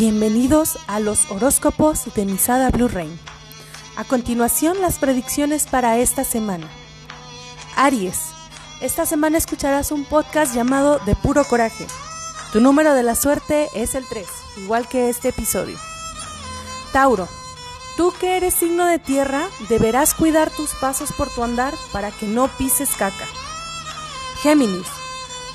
[0.00, 3.18] Bienvenidos a los horóscopos de Misada Blue Rain.
[3.96, 6.68] A continuación, las predicciones para esta semana.
[7.74, 8.20] Aries,
[8.80, 11.84] esta semana escucharás un podcast llamado De Puro Coraje.
[12.52, 14.24] Tu número de la suerte es el 3,
[14.58, 15.76] igual que este episodio.
[16.92, 17.26] Tauro,
[17.96, 22.28] tú que eres signo de tierra, deberás cuidar tus pasos por tu andar para que
[22.28, 23.26] no pises caca.
[24.44, 24.86] Géminis,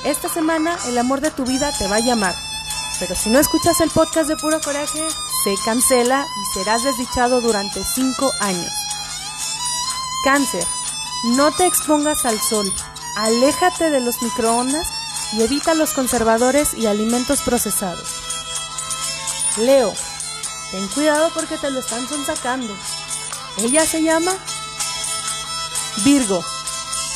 [0.04, 2.36] esta semana el amor de tu vida te va a llamar
[3.00, 5.08] pero si no escuchas el podcast de Puro Coraje,
[5.44, 8.72] se cancela y serás desdichado durante 5 años.
[10.24, 10.66] Cáncer,
[11.36, 12.72] no te expongas al sol,
[13.18, 14.88] aléjate de los microondas
[15.34, 18.08] y evita los conservadores y alimentos procesados.
[19.58, 19.94] Leo,
[20.72, 22.76] ten cuidado porque te lo están sonsacando.
[23.58, 24.32] Ella se llama
[26.04, 26.44] Virgo.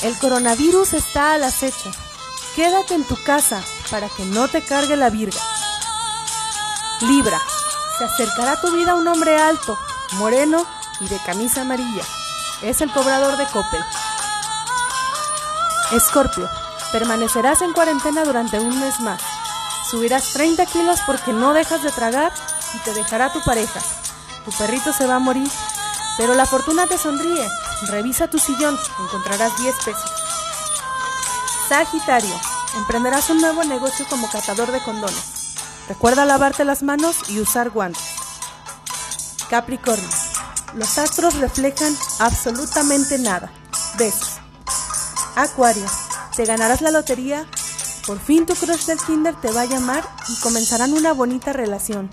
[0.04, 1.91] El coronavirus está al acecho.
[2.55, 5.41] Quédate en tu casa para que no te cargue la virga.
[7.01, 7.40] Libra,
[7.99, 9.77] se acercará a tu vida un hombre alto,
[10.13, 10.65] moreno
[10.99, 12.01] y de camisa amarilla.
[12.63, 13.84] Es el cobrador de Coppel.
[15.91, 16.49] Escorpio,
[16.91, 19.21] permanecerás en cuarentena durante un mes más.
[19.91, 22.31] Subirás 30 kilos porque no dejas de tragar
[22.73, 23.79] y te dejará tu pareja.
[24.43, 25.49] Tu perrito se va a morir,
[26.17, 27.48] pero la fortuna te sonríe.
[27.89, 30.11] Revisa tu sillón, encontrarás 10 pesos.
[31.70, 32.34] Sagitario,
[32.76, 35.37] emprenderás un nuevo negocio como catador de condones.
[35.88, 38.04] Recuerda lavarte las manos y usar guantes.
[39.49, 40.10] Capricornio.
[40.76, 43.52] Los astros reflejan absolutamente nada.
[43.98, 44.40] Besos.
[45.35, 45.85] Acuario.
[46.35, 47.46] Te ganarás la lotería.
[48.05, 52.10] Por fin tu crush del kinder te va a llamar y comenzarán una bonita relación.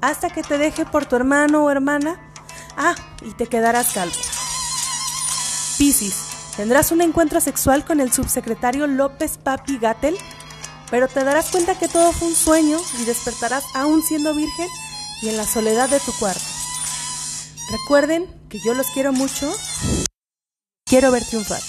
[0.00, 2.20] Hasta que te deje por tu hermano o hermana.
[2.76, 4.14] Ah, y te quedarás calvo.
[5.78, 6.16] Piscis.
[6.56, 10.16] Tendrás un encuentro sexual con el subsecretario López Papi Gatel
[10.90, 14.68] pero te darás cuenta que todo fue un sueño y despertarás aún siendo virgen
[15.22, 16.40] y en la soledad de tu cuarto.
[17.70, 19.52] Recuerden que yo los quiero mucho.
[20.84, 21.60] Quiero ver triunfar.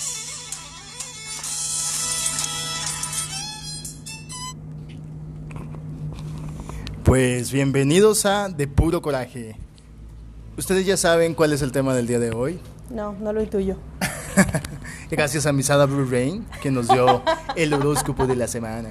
[7.03, 9.55] Pues bienvenidos a De Puro Coraje.
[10.57, 12.59] Ustedes ya saben cuál es el tema del día de hoy.
[12.89, 13.77] No, no lo intuyo.
[15.09, 17.23] Gracias a Misada Blue Rain, que nos dio
[17.55, 18.89] el horóscopo de la semana.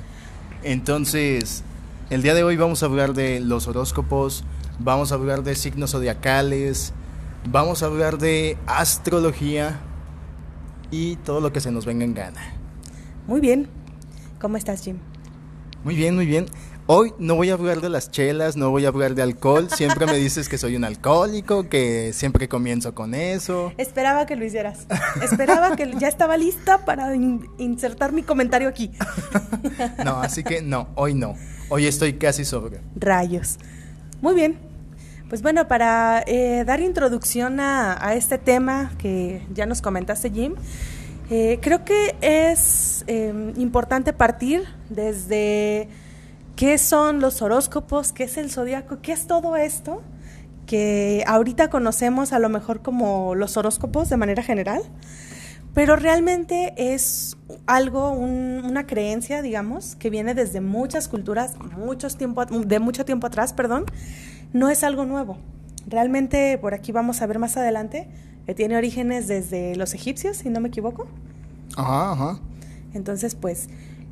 [0.63, 1.63] Entonces,
[2.09, 4.43] el día de hoy vamos a hablar de los horóscopos,
[4.79, 6.95] vamos a hablar de signos zodiacales,
[7.51, 9.79] vamos a hablar de astrología
[10.91, 12.41] y todo lo que se nos venga en gana.
[13.27, 13.69] Muy bien.
[14.41, 14.97] ¿Cómo estás, Jim?
[15.85, 16.47] Muy bien, muy bien.
[16.89, 19.69] Hoy no voy a hablar de las chelas, no voy a hablar de alcohol.
[19.69, 23.73] Siempre me dices que soy un alcohólico, que siempre comienzo con eso.
[23.77, 24.87] Esperaba que lo hicieras.
[25.21, 27.13] Esperaba que ya estaba lista para
[27.59, 28.93] insertar mi comentario aquí.
[30.05, 31.35] no, así que no, hoy no.
[31.71, 32.81] Hoy estoy casi sobre.
[32.95, 33.59] Rayos.
[34.23, 34.57] Muy bien.
[35.29, 40.55] Pues bueno, para eh, dar introducción a, este tema que ya nos comentaste, Jim,
[41.31, 45.89] eh, creo que es eh, importante partir desde
[46.57, 50.03] qué son los horóscopos, qué es el zodiaco, qué es todo esto
[50.67, 54.83] que ahorita conocemos a lo mejor como los horóscopos de manera general,
[55.75, 57.37] pero realmente es
[57.67, 63.53] algo, una creencia, digamos, que viene desde muchas culturas, muchos tiempo, de mucho tiempo atrás,
[63.53, 63.85] perdón,
[64.53, 65.39] no es algo nuevo.
[65.87, 68.09] Realmente, por aquí vamos a ver más adelante,
[68.47, 71.07] que tiene orígenes desde los egipcios, si no me equivoco.
[71.77, 72.41] Ajá, ajá.
[72.95, 73.69] Entonces, pues,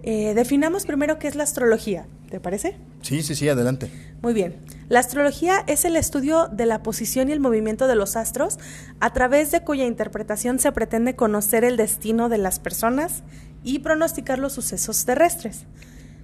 [0.06, 2.76] eh, definamos primero qué es la astrología, ¿te parece?
[3.00, 3.88] Sí, sí, sí, adelante.
[4.20, 4.54] Muy bien.
[4.91, 8.59] La astrología es el estudio de la posición y el movimiento de los astros,
[9.00, 13.22] a través de cuya interpretación se pretende conocer el destino de las personas
[13.62, 15.64] y pronosticar los sucesos terrestres.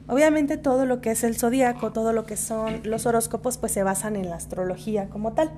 [0.08, 3.82] Obviamente todo lo que es el zodiaco, todo lo que son los horóscopos, pues se
[3.82, 5.50] basan en la astrología como tal.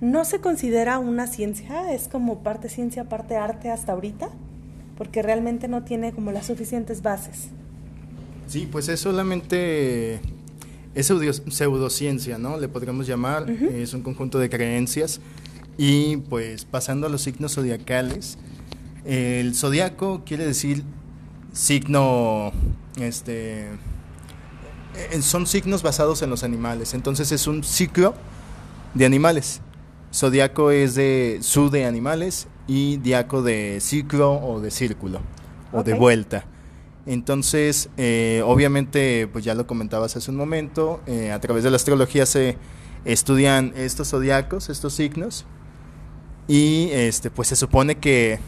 [0.00, 4.28] No se considera una ciencia, es como parte ciencia, parte arte hasta ahorita
[4.96, 7.48] porque realmente no tiene como las suficientes bases.
[8.46, 10.20] Sí, pues es solamente
[10.94, 11.12] es
[11.50, 12.58] pseudociencia, ¿no?
[12.58, 15.20] Le podríamos llamar, es un conjunto de creencias
[15.76, 18.38] y pues pasando a los signos zodiacales,
[19.04, 20.84] el zodiaco quiere decir
[21.52, 22.50] signo
[22.98, 23.68] este
[24.96, 28.14] eh, son signos basados en los animales, entonces es un ciclo
[28.94, 29.60] de animales.
[30.14, 35.20] Zodiaco es de su de animales y diaco de ciclo o de círculo
[35.72, 36.44] o de vuelta.
[37.06, 41.76] Entonces, eh, obviamente, pues ya lo comentabas hace un momento, eh, a través de la
[41.76, 42.58] astrología se
[43.04, 45.46] estudian estos zodiacos, estos signos,
[46.48, 48.40] y este, pues se supone que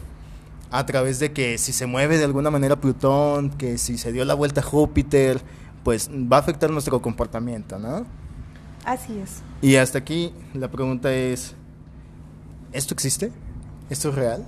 [0.71, 4.25] a través de que si se mueve de alguna manera Plutón, que si se dio
[4.25, 5.41] la vuelta a Júpiter,
[5.83, 8.05] pues va a afectar nuestro comportamiento, ¿no?
[8.85, 9.41] Así es.
[9.61, 11.55] Y hasta aquí la pregunta es,
[12.73, 13.31] ¿esto existe?
[13.89, 14.45] ¿Esto es real?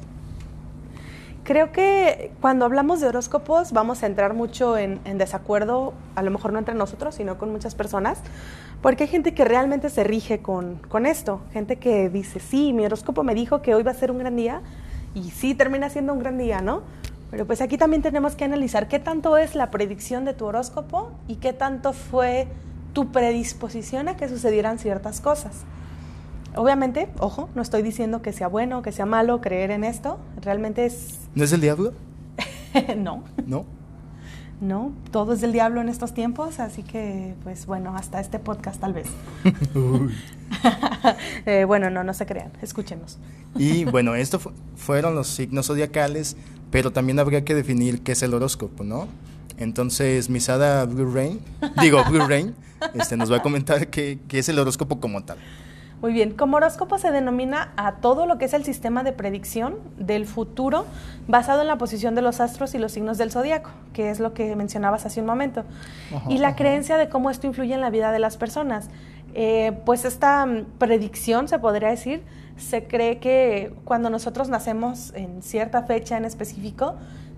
[1.44, 6.54] Creo que cuando hablamos de horóscopos vamos a entrar mucho en, desacuerdo, a lo mejor
[6.54, 8.20] no entre nosotros, sino con muchas personas,
[8.82, 12.86] porque hay gente que realmente se rige con, con esto, gente que dice, sí, mi
[12.86, 14.62] horóscopo me dijo que hoy va a ser un gran día,
[15.14, 16.84] y sí termina siendo un gran día, ¿no?
[17.32, 21.12] Pero pues aquí también tenemos que analizar qué tanto es la predicción de tu horóscopo
[21.28, 22.48] y qué tanto fue
[22.94, 25.64] tu predisposición a que sucedieran ciertas cosas.
[26.56, 30.20] Obviamente, ojo, no estoy diciendo que sea bueno que sea malo creer en esto.
[30.42, 31.20] Realmente es...
[31.36, 31.94] ¿No es el diablo?
[32.98, 33.24] no.
[33.46, 33.66] ¿No?
[34.62, 38.80] No, todo es del diablo en estos tiempos, así que, pues bueno, hasta este podcast
[38.80, 39.08] tal vez.
[41.46, 43.18] Eh, bueno, no, no se crean, escúchenos.
[43.56, 46.38] y bueno, estos fueron los signos zodiacales,
[46.70, 49.08] pero también habría que definir qué es el horóscopo, ¿no?
[49.58, 51.40] Entonces, Misada Blue Rain,
[51.82, 52.54] digo Blue Rain,
[52.94, 55.38] este, nos va a comentar qué, qué es el horóscopo como tal.
[56.02, 59.78] Muy bien, como horóscopo se denomina a todo lo que es el sistema de predicción
[59.98, 60.86] del futuro
[61.28, 64.34] basado en la posición de los astros y los signos del zodiaco, que es lo
[64.34, 65.64] que mencionabas hace un momento,
[66.28, 68.90] y la creencia de cómo esto influye en la vida de las personas.
[69.36, 72.24] Eh, pues esta mm, predicción, se podría decir,
[72.58, 76.96] se cree que cuando nosotros nacemos en cierta fecha en específico,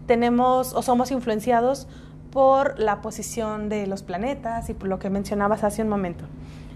[0.07, 1.87] tenemos o somos influenciados
[2.31, 6.23] por la posición de los planetas y por lo que mencionabas hace un momento.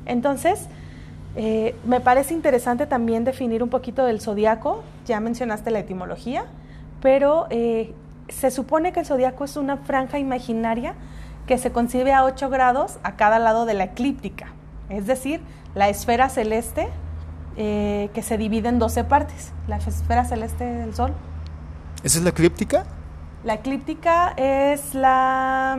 [0.05, 0.67] Entonces,
[1.39, 6.45] eh, me parece interesante también definir un poquito del zodiaco, ya mencionaste la etimología,
[6.99, 7.93] pero eh,
[8.27, 10.95] se supone que el zodiaco es una franja imaginaria
[11.45, 14.47] que se concibe a 8 grados a cada lado de la eclíptica,
[14.89, 15.39] es decir,
[15.75, 16.87] la esfera celeste
[17.55, 21.13] eh, que se divide en 12 partes, la esfera celeste del Sol.
[22.03, 22.83] ¿Esa es la eclíptica?
[23.43, 25.77] La eclíptica es la,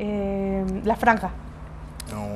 [0.00, 1.30] la franja.
[2.10, 2.26] No.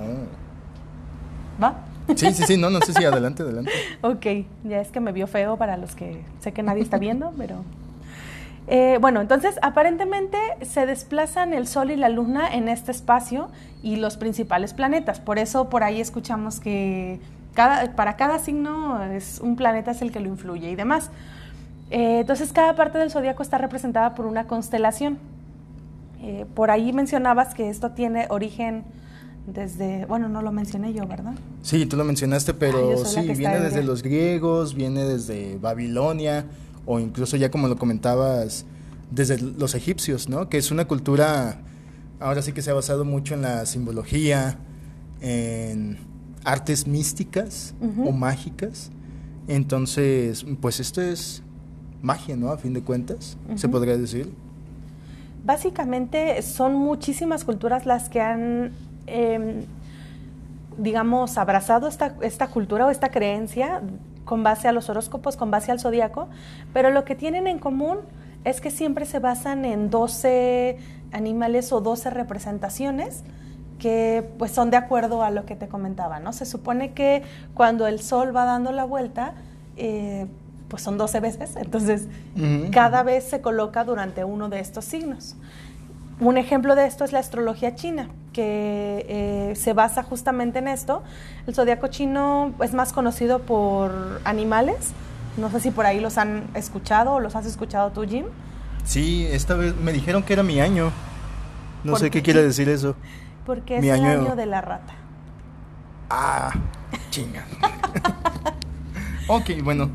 [1.60, 1.85] ¿Va?
[2.14, 3.70] Sí, sí, sí, no, no sé si adelante, adelante.
[4.02, 4.26] ok,
[4.64, 7.64] ya es que me vio feo para los que sé que nadie está viendo, pero...
[8.68, 13.48] Eh, bueno, entonces aparentemente se desplazan el Sol y la Luna en este espacio
[13.82, 15.20] y los principales planetas.
[15.20, 17.20] Por eso por ahí escuchamos que
[17.54, 21.10] cada, para cada signo es, un planeta es el que lo influye y demás.
[21.90, 25.18] Eh, entonces cada parte del zodiaco está representada por una constelación.
[26.22, 28.84] Eh, por ahí mencionabas que esto tiene origen
[29.46, 31.34] desde, bueno, no lo mencioné yo, ¿verdad?
[31.62, 36.46] Sí, tú lo mencionaste, pero sí, viene desde los griegos, viene desde Babilonia,
[36.84, 38.66] o incluso ya como lo comentabas,
[39.10, 40.48] desde los egipcios, ¿no?
[40.48, 41.58] Que es una cultura,
[42.20, 44.58] ahora sí que se ha basado mucho en la simbología,
[45.20, 45.98] en
[46.44, 48.90] artes místicas o mágicas.
[49.48, 51.42] Entonces, pues esto es
[52.02, 52.50] magia, ¿no?
[52.50, 54.32] A fin de cuentas, se podría decir.
[55.44, 58.72] Básicamente son muchísimas culturas las que han
[59.06, 59.64] Em,
[60.78, 63.80] digamos, abrazado esta, esta cultura o esta creencia
[64.24, 66.28] con base a los horóscopos, con base al zodiaco,
[66.72, 67.98] pero lo que tienen en común
[68.44, 70.76] es que siempre se basan en 12
[71.12, 73.24] animales o 12 representaciones
[73.78, 76.32] que pues son de acuerdo a lo que te comentaba, ¿no?
[76.32, 77.22] Se supone que
[77.54, 79.34] cuando el sol va dando la vuelta,
[79.76, 80.26] eh,
[80.68, 82.08] pues son 12 veces, entonces
[82.72, 85.36] cada vez se coloca durante uno de estos signos.
[86.18, 91.02] Un ejemplo de esto es la astrología china, que eh, se basa justamente en esto.
[91.46, 94.92] El zodiaco chino es más conocido por animales.
[95.36, 98.24] No sé si por ahí los han escuchado o los has escuchado tú, Jim.
[98.84, 100.90] Sí, esta vez me dijeron que era mi año.
[101.84, 102.22] No sé qué?
[102.22, 102.96] quiere decir eso.
[103.44, 104.34] Porque es el año...
[104.34, 104.94] de la rata.
[106.08, 106.50] Ah,
[107.10, 107.44] chinga.
[109.28, 109.90] ok, bueno.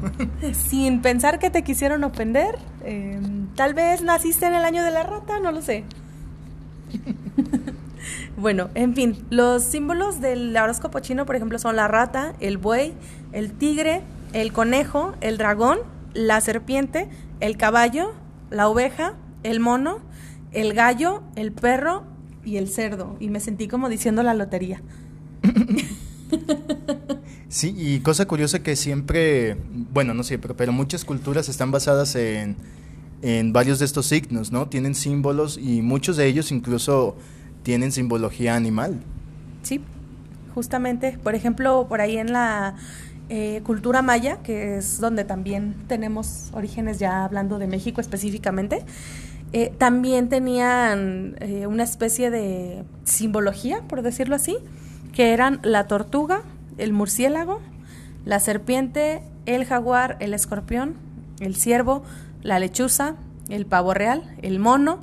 [0.54, 5.04] Sin pensar que te quisieron ofender, em, tal vez naciste en el año de la
[5.04, 5.84] rata, no lo sé.
[8.38, 12.94] bueno, en fin, los símbolos del horóscopo chino, por ejemplo, son la rata, el buey,
[13.32, 14.02] el tigre,
[14.34, 15.80] el conejo, el dragón,
[16.14, 18.14] la serpiente, el caballo,
[18.50, 20.00] la oveja, el mono,
[20.52, 22.04] el gallo, el perro
[22.44, 23.18] y el cerdo.
[23.20, 24.82] Y me sentí como diciendo la lotería.
[27.52, 29.58] Sí, y cosa curiosa que siempre,
[29.92, 32.56] bueno, no siempre, pero muchas culturas están basadas en
[33.22, 34.68] en varios de estos signos, ¿no?
[34.68, 37.16] Tienen símbolos y muchos de ellos incluso
[37.64, 39.00] tienen simbología animal.
[39.62, 39.82] Sí,
[40.54, 42.76] justamente, por ejemplo, por ahí en la
[43.30, 48.84] eh, cultura maya, que es donde también tenemos orígenes ya hablando de México específicamente,
[49.54, 54.58] eh, también tenían eh, una especie de simbología, por decirlo así,
[55.14, 56.42] que eran la tortuga,
[56.78, 57.60] el murciélago,
[58.26, 60.96] la serpiente, el jaguar, el escorpión,
[61.40, 62.04] el ciervo,
[62.42, 63.16] la lechuza,
[63.50, 65.00] el pavo real, el mono,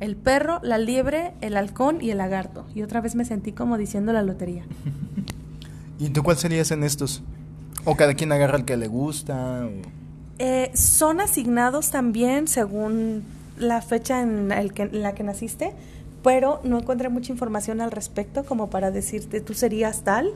[0.00, 2.66] el perro, la liebre, el halcón y el lagarto.
[2.74, 4.64] Y otra vez me sentí como diciendo la lotería.
[5.98, 7.22] ¿Y tú cuál serías en estos?
[7.84, 9.66] ¿O cada quien agarra el que le gusta?
[10.38, 13.24] Eh, son asignados también según
[13.58, 15.72] la fecha en, el que, en la que naciste,
[16.22, 20.30] pero no encontré mucha información al respecto como para decirte tú serías tal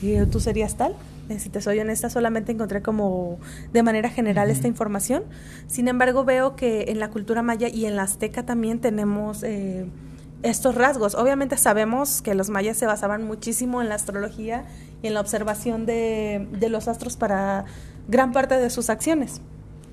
[0.00, 0.94] y tú serías tal.
[1.32, 3.38] Eh, si te soy honesta, solamente encontré como
[3.72, 5.24] de manera general esta información.
[5.66, 9.86] Sin embargo, veo que en la cultura maya y en la azteca también tenemos eh,
[10.42, 11.14] estos rasgos.
[11.14, 14.64] Obviamente sabemos que los mayas se basaban muchísimo en la astrología
[15.02, 17.64] y en la observación de, de los astros para
[18.08, 19.40] gran parte de sus acciones.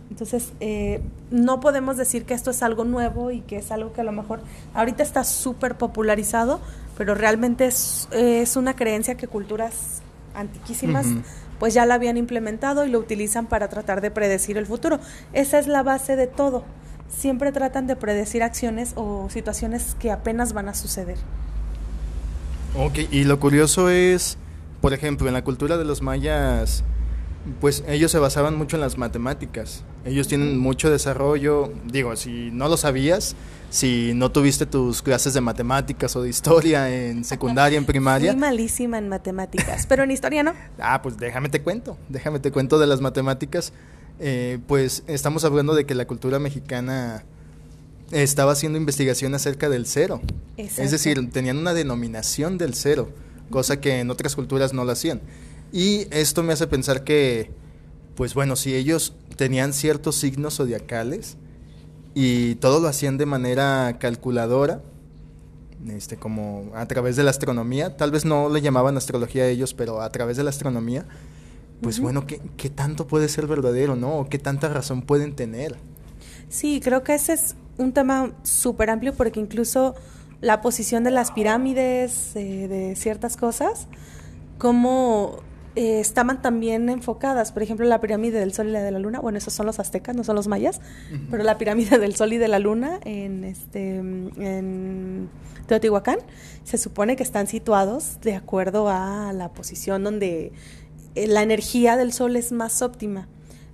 [0.09, 4.01] Entonces, eh, no podemos decir que esto es algo nuevo y que es algo que
[4.01, 4.41] a lo mejor
[4.73, 6.59] ahorita está súper popularizado,
[6.97, 10.01] pero realmente es, es, una creencia que culturas
[10.39, 11.05] antiquísimas
[11.59, 14.99] pues ya la habían implementado y lo utilizan para tratar de predecir el futuro.
[15.33, 16.63] Esa es la base de todo.
[17.09, 21.17] Siempre tratan de predecir acciones o situaciones que apenas van a suceder.
[22.75, 24.37] Ok, y lo curioso es,
[24.79, 26.83] por ejemplo, en la cultura de los mayas,
[27.59, 29.83] pues ellos se basaban mucho en las matemáticas.
[30.05, 31.73] Ellos tienen mucho desarrollo.
[31.85, 33.35] Digo, si no lo sabías,
[33.69, 38.31] si no tuviste tus clases de matemáticas o de historia en secundaria, en primaria.
[38.31, 40.53] Fui malísima en matemáticas, pero en historia no.
[40.79, 41.97] ah, pues déjame te cuento.
[42.09, 43.73] Déjame te cuento de las matemáticas.
[44.19, 47.23] Eh, pues estamos hablando de que la cultura mexicana
[48.11, 50.21] estaba haciendo investigación acerca del cero.
[50.57, 53.09] Es decir, tenían una denominación del cero,
[53.49, 55.21] cosa que en otras culturas no lo hacían.
[55.71, 57.51] Y esto me hace pensar que,
[58.15, 61.37] pues bueno, si ellos tenían ciertos signos zodiacales
[62.21, 64.81] y todo lo hacían de manera calculadora,
[65.87, 69.73] este, como a través de la astronomía, tal vez no le llamaban astrología a ellos,
[69.73, 71.05] pero a través de la astronomía,
[71.81, 74.17] pues bueno, ¿qué, ¿qué, tanto puede ser verdadero, no?
[74.17, 75.77] ¿O qué tanta razón pueden tener?
[76.49, 79.95] Sí, creo que ese es un tema súper amplio porque incluso
[80.41, 83.87] la posición de las pirámides, eh, de ciertas cosas,
[84.57, 85.39] como
[85.75, 89.19] eh, estaban también enfocadas, por ejemplo, la pirámide del Sol y la de la Luna,
[89.19, 90.81] bueno, esos son los aztecas, no son los mayas,
[91.29, 95.29] pero la pirámide del Sol y de la Luna en, este, en
[95.67, 96.17] Teotihuacán
[96.63, 100.51] se supone que están situados de acuerdo a la posición donde
[101.15, 103.27] eh, la energía del Sol es más óptima.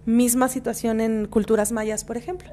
[0.05, 2.49] Misma situación en culturas mayas, por ejemplo.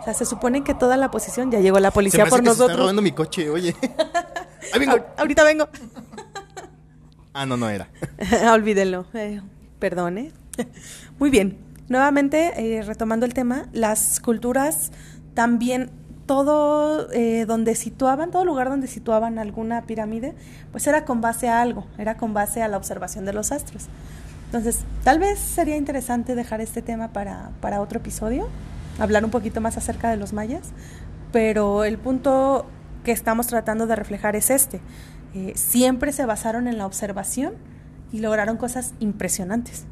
[0.00, 2.66] O sea, se supone que toda la posición, ya llegó la policía por nosotros.
[2.68, 3.74] Se está robando mi coche, oye.
[5.16, 5.68] Ahorita vengo.
[7.38, 7.88] Ah, no, no era.
[8.54, 9.04] Olvídenlo.
[9.12, 9.42] Eh,
[9.78, 10.32] perdone.
[11.18, 11.58] Muy bien.
[11.86, 14.90] Nuevamente, eh, retomando el tema, las culturas
[15.34, 15.90] también
[16.24, 20.34] todo eh, donde situaban, todo lugar donde situaban alguna pirámide,
[20.72, 23.84] pues era con base a algo, era con base a la observación de los astros.
[24.46, 28.48] Entonces, tal vez sería interesante dejar este tema para, para otro episodio,
[28.98, 30.70] hablar un poquito más acerca de los mayas,
[31.32, 32.64] pero el punto
[33.04, 34.80] que estamos tratando de reflejar es este.
[35.36, 37.52] Eh, siempre se basaron en la observación
[38.10, 39.84] y lograron cosas impresionantes.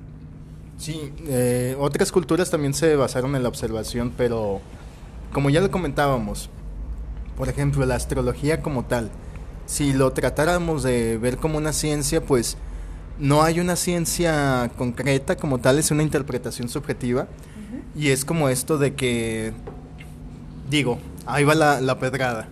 [0.78, 4.62] Sí, eh, otras culturas también se basaron en la observación, pero
[5.34, 6.48] como ya lo comentábamos,
[7.36, 9.10] por ejemplo, la astrología como tal,
[9.66, 12.56] si lo tratáramos de ver como una ciencia, pues
[13.18, 17.26] no hay una ciencia concreta como tal, es una interpretación subjetiva.
[17.94, 19.52] Y es como esto de que,
[20.70, 22.48] digo, ahí va la, la pedrada.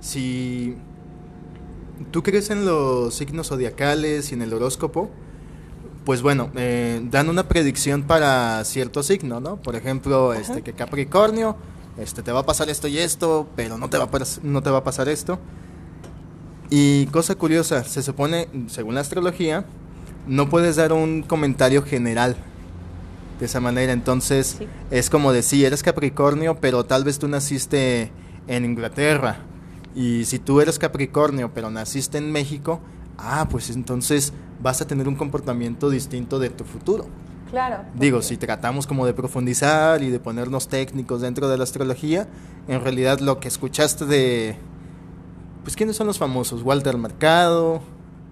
[0.00, 0.76] Si
[2.10, 5.10] ¿Tú crees en los signos zodiacales y en el horóscopo?
[6.04, 9.56] Pues bueno, eh, dan una predicción para cierto signo, ¿no?
[9.56, 11.56] Por ejemplo, este que Capricornio,
[11.98, 14.10] este te va a pasar esto y esto, pero no te va a
[14.42, 15.38] no te va a pasar esto.
[16.68, 19.64] Y cosa curiosa, se supone, según la astrología,
[20.26, 22.36] no puedes dar un comentario general
[23.40, 23.92] de esa manera.
[23.92, 24.58] Entonces,
[24.90, 28.10] es como decir, eres Capricornio, pero tal vez tú naciste
[28.48, 29.40] en Inglaterra
[29.96, 32.80] y si tú eres Capricornio, pero naciste en México,
[33.16, 37.06] ah, pues entonces vas a tener un comportamiento distinto de tu futuro.
[37.50, 37.78] Claro.
[37.94, 42.28] Digo, si tratamos como de profundizar y de ponernos técnicos dentro de la astrología,
[42.68, 44.56] en realidad lo que escuchaste de...
[45.62, 46.62] Pues ¿quiénes son los famosos?
[46.62, 47.80] Walter Mercado.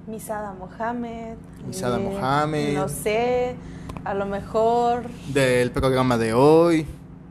[0.06, 1.36] Misada Mohamed.
[1.66, 2.74] Misada eh, Mohamed.
[2.74, 3.56] No sé,
[4.04, 5.04] a lo mejor...
[5.32, 6.86] Del programa de hoy,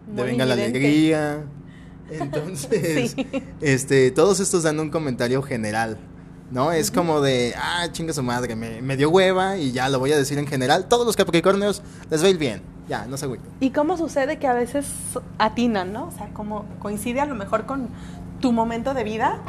[0.08, 1.44] de Venga la Alegría.
[2.12, 3.16] Entonces,
[3.62, 5.98] este, todos estos dan un comentario general,
[6.52, 6.72] ¿no?
[6.72, 10.18] Es como de, ah, chinga su madre, me, dio hueva y ya lo voy a
[10.18, 10.88] decir en general.
[10.88, 13.50] Todos los Capricornios les va a ir bien, ya, no se agüiten.
[13.60, 14.86] ¿Y cómo sucede que a veces
[15.38, 16.08] atinan, ¿no?
[16.08, 17.90] O sea, como coincide a lo mejor con
[18.42, 19.40] tu momento de vida,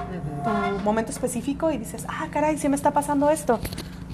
[0.45, 3.59] tu momento específico y dices, ah, caray, sí me está pasando esto.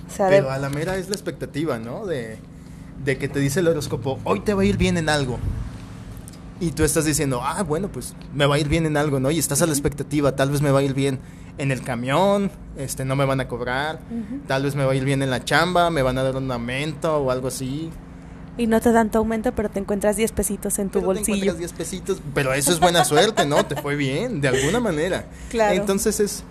[0.08, 2.06] O sea, Pero a la mera es la expectativa, ¿no?
[2.06, 2.38] De,
[3.04, 5.38] de que te dice el horóscopo, hoy te va a ir bien en algo.
[6.60, 9.30] Y tú estás diciendo, ah, bueno, pues me va a ir bien en algo, ¿no?
[9.30, 11.18] Y estás a la expectativa, tal vez me va a ir bien
[11.56, 13.98] en el camión, este, no me van a cobrar,
[14.46, 16.50] tal vez me va a ir bien en la chamba, me van a dar un
[16.52, 17.90] aumento o algo así.
[18.58, 21.06] Y no te dan tu aumento, pero te encuentras 10 pesitos en tu Pero te
[21.06, 21.36] bolsillo.
[21.36, 23.64] encuentras 10 pesitos, pero eso es buena suerte, ¿no?
[23.64, 25.24] Te fue bien, de alguna manera.
[25.48, 25.74] Claro.
[25.74, 26.44] Entonces es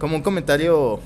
[0.00, 0.98] como un comentario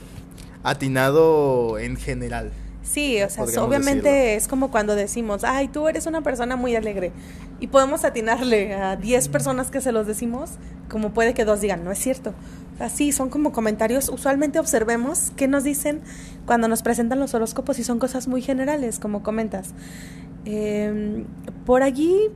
[0.63, 2.53] atinado en general.
[2.89, 4.37] Sí, o sea, obviamente decirlo.
[4.39, 7.13] es como cuando decimos, ay, tú eres una persona muy alegre.
[7.59, 10.53] Y podemos atinarle a 10 personas que se los decimos,
[10.89, 12.33] como puede que dos digan, no es cierto.
[12.79, 16.01] Así son como comentarios, usualmente observemos qué nos dicen
[16.45, 19.71] cuando nos presentan los horóscopos y son cosas muy generales, como comentas.
[20.45, 21.25] Eh,
[21.65, 22.31] por allí,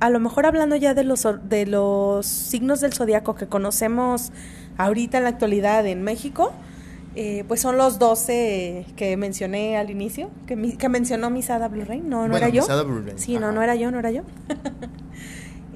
[0.00, 4.32] a lo mejor hablando ya de los, de los signos del zodiaco que conocemos
[4.76, 6.52] ahorita en la actualidad en México,
[7.16, 11.84] eh, pues son los 12 que mencioné al inicio, que, mi- que mencionó Misada Blue
[11.84, 12.62] Rain, no, no Bueno, era yo.
[13.16, 13.52] Sí, no, ajá.
[13.54, 14.22] no era yo, no era yo.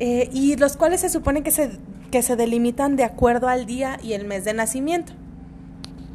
[0.01, 1.73] Eh, y los cuales se supone que se,
[2.13, 5.13] que se delimitan de acuerdo al día y el mes de nacimiento.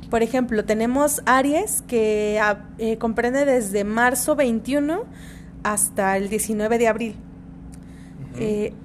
[0.09, 5.01] Por ejemplo, tenemos Aries que ah, eh, comprende desde marzo 21
[5.63, 7.15] hasta el 19 de abril.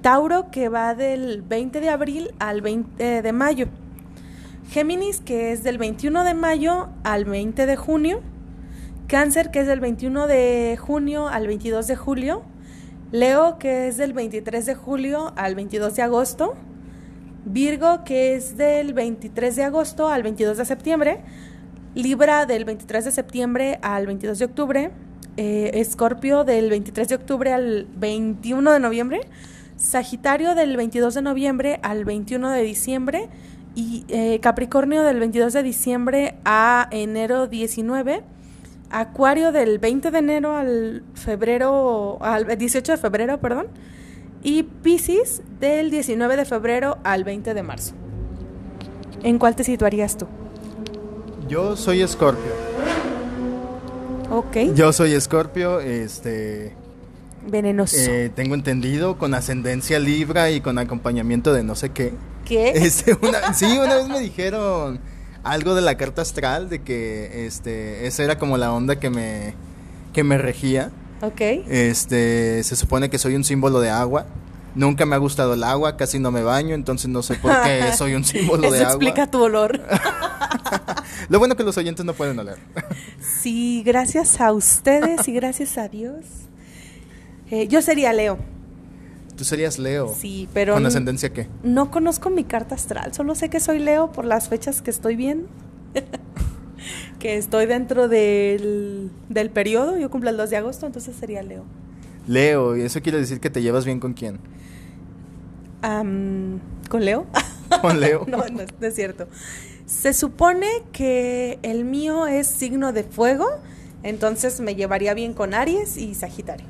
[0.01, 3.67] Tauro que va del 20 de abril al 20 de mayo.
[4.69, 8.21] Géminis que es del 21 de mayo al 20 de junio.
[9.07, 12.43] Cáncer que es del 21 de junio al 22 de julio.
[13.11, 16.53] Leo que es del 23 de julio al 22 de agosto.
[17.45, 21.21] Virgo que es del 23 de agosto al 22 de septiembre.
[21.95, 24.91] Libra del 23 de septiembre al 22 de octubre.
[25.37, 29.21] Eh, Escorpio del 23 de octubre al 21 de noviembre.
[29.77, 33.29] Sagitario del 22 de noviembre al 21 de diciembre.
[33.79, 38.23] Y eh, Capricornio del 22 de diciembre a enero 19.
[38.89, 43.67] Acuario del 20 de enero al febrero, al 18 de febrero, perdón.
[44.43, 47.93] Y Piscis del 19 de febrero al 20 de marzo.
[49.23, 50.27] ¿En cuál te situarías tú?
[51.47, 52.51] Yo soy Escorpio.
[54.29, 54.75] Ok.
[54.75, 56.75] Yo soy Escorpio, este,
[57.47, 57.95] Venenoso.
[57.97, 62.11] eh, tengo entendido, con ascendencia Libra y con acompañamiento de no sé qué.
[62.45, 62.71] ¿Qué?
[62.75, 64.99] Este, una, sí, una vez me dijeron
[65.43, 69.53] algo de la carta astral, de que este, esa era como la onda que me,
[70.13, 70.91] que me regía.
[71.21, 71.41] Ok.
[71.41, 74.25] Este, se supone que soy un símbolo de agua.
[74.75, 77.91] Nunca me ha gustado el agua, casi no me baño, entonces no sé por qué
[77.97, 78.91] soy un símbolo Eso de agua.
[78.91, 79.81] explica tu olor.
[81.29, 82.57] Lo bueno que los oyentes no pueden oler.
[83.19, 86.25] sí, gracias a ustedes y gracias a Dios.
[87.51, 88.37] Eh, yo sería Leo.
[89.39, 90.13] Tú serías Leo.
[90.19, 91.47] Sí, pero ¿Con ascendencia qué?
[91.63, 93.13] no conozco mi carta astral.
[93.13, 95.47] Solo sé que soy Leo por las fechas que estoy viendo.
[97.19, 99.97] que estoy dentro del, del periodo.
[99.97, 101.63] Yo cumplo el 2 de agosto, entonces sería Leo.
[102.27, 104.39] Leo, y eso quiere decir que te llevas bien con quién?
[105.81, 106.59] ¿Con
[107.05, 107.25] Leo?
[107.81, 108.25] Con Leo.
[108.27, 109.29] no, no, no es cierto.
[109.85, 113.47] Se supone que el mío es signo de fuego,
[114.03, 116.65] entonces me llevaría bien con Aries y Sagitario.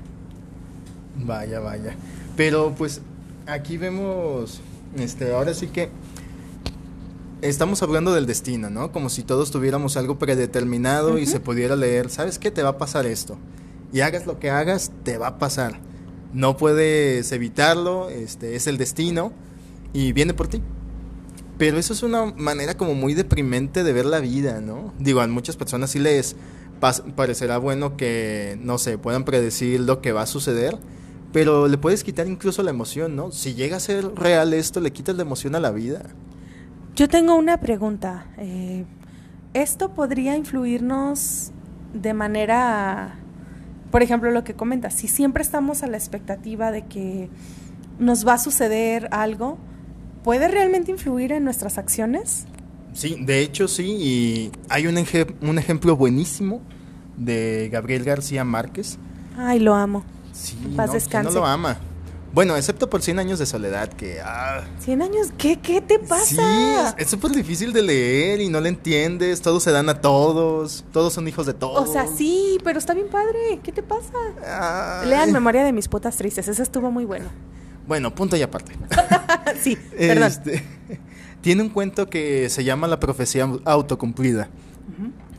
[1.15, 1.95] Vaya, vaya.
[2.39, 3.02] Pero pues
[3.47, 4.62] aquí vemos,
[4.97, 5.89] este, ahora sí que
[7.41, 8.93] estamos hablando del destino, ¿no?
[8.93, 12.49] Como si todos tuviéramos algo predeterminado y se pudiera leer, ¿sabes qué?
[12.49, 13.38] Te va a pasar esto.
[13.91, 15.82] Y hagas lo que hagas, te va a pasar.
[16.32, 19.34] No puedes evitarlo, este, es el destino
[19.91, 20.62] y viene por ti.
[21.58, 24.93] Pero eso es una manera como muy deprimente de ver la vida, ¿no?
[24.97, 26.38] Digo, a muchas personas sí les
[27.17, 30.80] parecerá bueno que, no sé, puedan predecir lo que va a suceder,
[31.31, 33.31] pero le puedes quitar incluso la emoción, ¿no?
[33.31, 36.03] Si llega a ser real esto, le quitas la emoción a la vida.
[36.95, 38.25] Yo tengo una pregunta.
[38.37, 38.85] eh,
[39.53, 41.51] ¿Esto podría influirnos
[41.93, 43.15] de manera,
[43.91, 47.29] por ejemplo, lo que comentas, si siempre estamos a la expectativa de que
[47.97, 49.57] nos va a suceder algo,
[50.23, 52.45] ¿puede realmente influir en nuestras acciones?
[52.93, 54.97] Sí, de hecho sí, y hay un,
[55.41, 56.61] un ejemplo buenísimo
[57.17, 58.97] de Gabriel García Márquez.
[59.37, 60.03] Ay, lo amo.
[60.39, 61.34] Sí, paz no, ¿quién descanse.
[61.34, 61.78] no lo ama.
[62.32, 64.19] Bueno, excepto por 100 años de soledad, que...
[64.23, 66.25] Ah, 100 años, ¿qué, qué te pasa?
[66.25, 70.86] Sí, es- súper difícil de leer y no le entiendes, todos se dan a todos,
[70.93, 71.89] todos son hijos de todos.
[71.89, 73.60] O sea, sí, pero está bien padre.
[73.63, 74.13] ¿Qué te pasa?
[75.02, 75.10] Ay.
[75.10, 76.47] Lean Memoria de mis putas tristes.
[76.47, 77.30] Ese estuvo muy bueno.
[77.88, 78.73] Bueno, punto y aparte.
[79.63, 80.23] sí, perdón.
[80.28, 80.63] Este,
[81.41, 84.49] tiene un cuento que se llama La profecía autocumplida.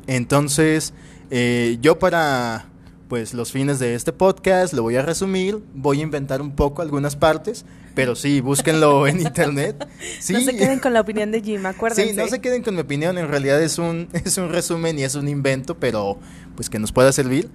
[0.08, 0.92] Entonces,
[1.30, 2.66] eh, yo para
[3.10, 6.80] pues los fines de este podcast lo voy a resumir, voy a inventar un poco
[6.80, 7.64] algunas partes,
[7.96, 9.88] pero sí, búsquenlo en internet.
[10.20, 12.12] Sí, No se queden con la opinión de Jim, acuérdense.
[12.12, 15.02] Sí, no se queden con mi opinión, en realidad es un, es un resumen y
[15.02, 16.20] es un invento, pero
[16.54, 17.50] pues que nos pueda servir.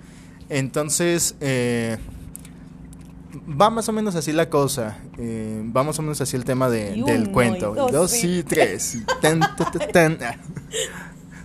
[0.49, 1.99] Entonces, eh,
[3.49, 4.97] va más o menos así la cosa.
[5.17, 7.73] Eh, va más o menos así el tema de, del cuento.
[7.87, 8.95] y dos, y tres.
[8.95, 10.17] y tan, ta, ta, tan.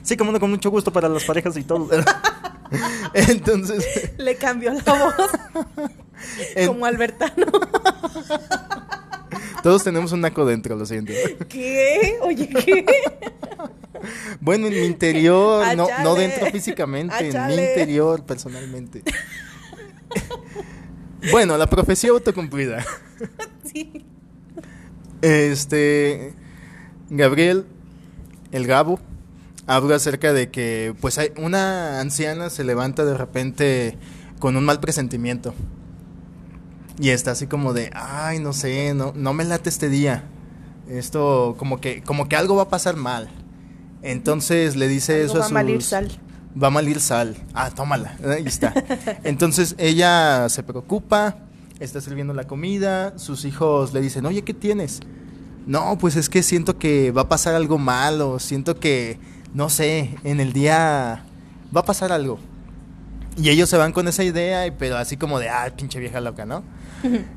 [0.02, 1.88] Sí, como no, con mucho gusto para las parejas y todo.
[3.14, 5.14] Entonces, Le cambió la voz
[6.54, 7.46] en- como Albertano.
[9.62, 11.12] todos tenemos un naco dentro, lo siento.
[11.48, 12.18] ¿Qué?
[12.22, 12.84] Oye, ¿qué?
[14.40, 19.02] Bueno, en mi interior, no, no dentro físicamente, en mi interior personalmente.
[21.30, 22.84] Bueno, la profecía autocumplida.
[23.70, 24.04] Sí.
[25.20, 26.32] Este
[27.10, 27.66] Gabriel,
[28.52, 28.98] el Gabo,
[29.70, 33.96] habla acerca de que pues hay una anciana se levanta de repente
[34.40, 35.54] con un mal presentimiento.
[36.98, 40.24] Y está así como de, ay, no sé, no, no me late este día.
[40.88, 43.30] Esto como que, como que algo va a pasar mal.
[44.02, 46.10] Entonces le dice Algo eso a va a malir sal.
[46.60, 47.36] Va a malir sal.
[47.54, 48.16] Ah, tómala.
[48.26, 48.74] Ahí está.
[49.22, 51.38] Entonces ella se preocupa,
[51.78, 55.00] está sirviendo la comida, sus hijos le dicen, oye, ¿qué tienes?
[55.64, 59.18] No, pues es que siento que va a pasar algo malo, siento que,
[59.54, 61.24] no sé, en el día
[61.74, 62.38] va a pasar algo.
[63.36, 66.44] Y ellos se van con esa idea, pero así como de, ah, pinche vieja loca,
[66.44, 66.62] ¿no?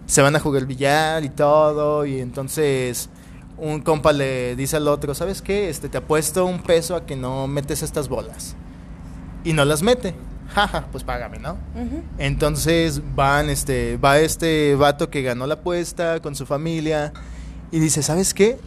[0.05, 3.09] se van a jugar billar y todo, y entonces
[3.57, 5.69] un compa le dice al otro, ¿sabes qué?
[5.69, 8.55] Este, te apuesto un peso a que no metes estas bolas.
[9.43, 10.15] Y no las mete.
[10.53, 11.57] Jaja, pues págame, ¿no?
[12.17, 17.13] Entonces van, este, va este vato que ganó la apuesta con su familia
[17.71, 18.59] y dice, ¿sabes qué?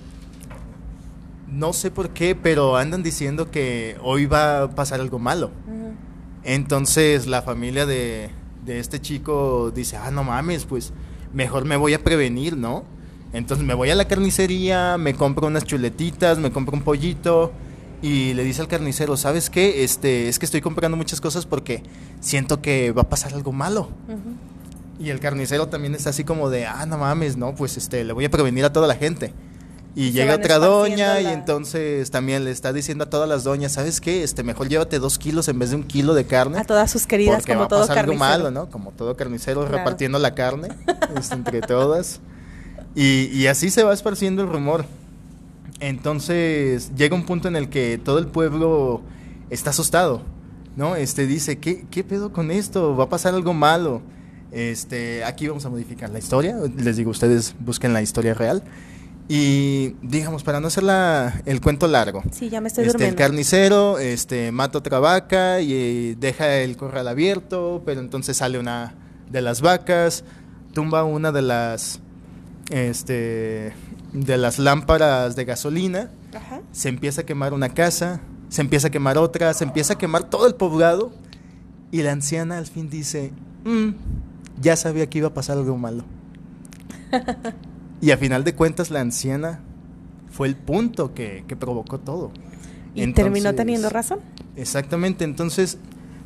[1.57, 5.51] No sé por qué, pero andan diciendo que hoy va a pasar algo malo.
[6.45, 8.31] Entonces la familia de,
[8.67, 10.93] de este chico dice, ah, no mames, pues
[11.33, 12.85] mejor me voy a prevenir, ¿no?
[13.33, 17.53] Entonces me voy a la carnicería, me compro unas chuletitas, me compro un pollito
[18.03, 19.83] y le dice al carnicero, ¿sabes qué?
[19.83, 21.83] Este, es que estoy comprando muchas cosas porque
[22.21, 23.89] siento que va a pasar algo malo.
[25.01, 28.13] Y el carnicero también está así como de, ah, no mames, no, pues este, le
[28.13, 29.33] voy a prevenir a toda la gente.
[29.99, 34.01] Y llega otra doña y entonces también le está diciendo a todas las doñas, ¿sabes
[34.03, 34.23] qué?
[34.23, 36.59] Este, mejor llévate dos kilos en vez de un kilo de carne.
[36.59, 38.19] A todas sus queridas, porque como va a todo algo carnicero.
[38.19, 38.69] malo, ¿no?
[38.69, 39.79] Como todo carnicero Claro.
[39.79, 40.69] repartiendo la carne
[41.19, 42.21] este, entre todas.
[42.95, 44.85] Y, y así se va esparciendo el rumor.
[45.81, 49.03] Entonces llega un punto en el que todo el pueblo
[49.51, 50.23] está asustado,
[50.77, 50.97] ¿no?
[50.97, 52.97] Este dice, ¿qué, qué pedo con esto?
[52.97, 54.03] Va a pasar algo malo.
[54.53, 56.57] Este, aquí vamos a modificar la historia.
[56.77, 58.63] Les digo, ustedes busquen la historia real.
[59.29, 63.17] Y digamos, para no hacer la- el cuento largo, Sí, ya me estoy este, el
[63.17, 68.95] carnicero este, mata otra vaca y deja el corral abierto, pero entonces sale una
[69.31, 70.23] de las vacas,
[70.73, 72.01] tumba una de las
[72.71, 73.73] este,
[74.13, 76.61] de las lámparas de gasolina, Ajá.
[76.73, 80.25] se empieza a quemar una casa, se empieza a quemar otra, se empieza a quemar
[80.31, 81.13] todo el poblado
[81.91, 83.33] y la anciana al fin dice,
[83.65, 83.91] "Mm,
[84.61, 86.05] ya sabía que iba a pasar algo malo.
[88.01, 89.61] y a final de cuentas la anciana
[90.31, 92.31] fue el punto que, que provocó todo.
[92.95, 94.21] Y terminó teniendo razón.
[94.57, 95.79] Exactamente, entonces,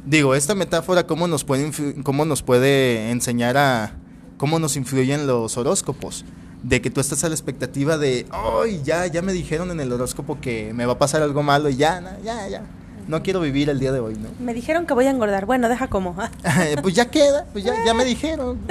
[0.06, 1.70] digo, esta metáfora, ¿cómo nos puede,
[2.02, 3.96] cómo nos puede enseñar a
[4.38, 6.24] cómo nos influyen los horóscopos?
[6.62, 9.92] De que tú estás a la expectativa de, ¡ay, ya, ya me dijeron en el
[9.92, 12.62] horóscopo que me va a pasar algo malo y ya, ya, ya,
[13.08, 14.28] no quiero vivir el día de hoy, ¿no?
[14.38, 15.46] Me dijeron que voy a engordar.
[15.46, 16.14] Bueno, deja como.
[16.82, 18.58] pues ya queda, pues ya, ya me dijeron.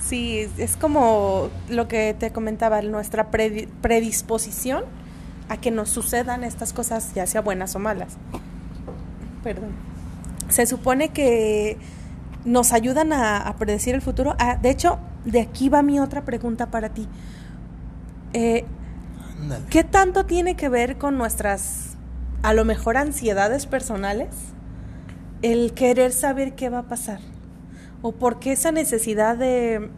[0.00, 4.84] Sí, es como lo que te comentaba, nuestra predi- predisposición
[5.48, 8.12] a que nos sucedan estas cosas, ya sea buenas o malas.
[9.42, 9.70] Perdón.
[10.48, 11.76] Se supone que
[12.44, 14.36] nos ayudan a, a predecir el futuro.
[14.38, 17.08] Ah, de hecho, de aquí va mi otra pregunta para ti.
[18.32, 18.64] Eh.
[19.70, 21.95] ¿Qué tanto tiene que ver con nuestras,
[22.42, 24.28] a lo mejor, ansiedades personales?
[25.42, 27.20] El querer saber qué va a pasar.
[28.02, 29.90] ¿O por qué esa necesidad de...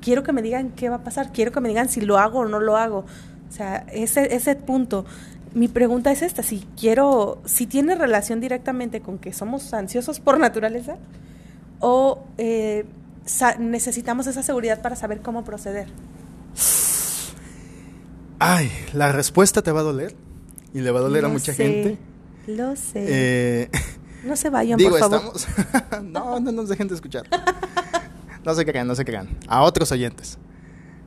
[0.00, 2.40] Quiero que me digan qué va a pasar, quiero que me digan si lo hago
[2.40, 3.04] o no lo hago.
[3.48, 5.04] O sea, ese, ese punto.
[5.54, 10.38] Mi pregunta es esta, si quiero, si tiene relación directamente con que somos ansiosos por
[10.38, 10.98] naturaleza
[11.80, 12.84] o eh,
[13.58, 15.88] necesitamos esa seguridad para saber cómo proceder.
[18.38, 20.25] Ay, la respuesta te va a doler
[20.76, 21.98] y le va a doler a mucha sé, gente.
[22.46, 23.06] Lo sé.
[23.08, 23.70] Eh,
[24.24, 25.32] no se vayan, Digo, por favor.
[25.34, 26.04] estamos.
[26.04, 27.24] no, no nos dejen de escuchar.
[28.44, 29.38] No se crean, no se crean.
[29.48, 30.36] A otros oyentes.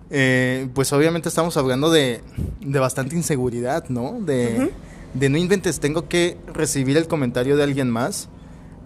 [0.10, 2.21] Eh, pues obviamente estamos hablando de,
[2.62, 4.19] de bastante inseguridad, ¿no?
[4.19, 4.71] De,
[5.13, 8.27] de no inventes, tengo que recibir el comentario de alguien más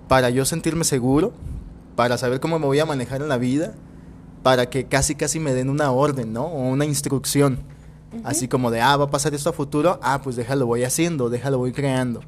[0.10, 1.32] para yo sentirme seguro,
[1.96, 3.74] para saber cómo me voy a manejar en la vida,
[4.44, 6.44] para que casi casi me den una orden, ¿no?
[6.44, 7.60] O una instrucción.
[8.24, 11.30] Así como de, ah, va a pasar esto a futuro, ah, pues déjalo, voy haciendo,
[11.30, 12.22] déjalo, voy creando.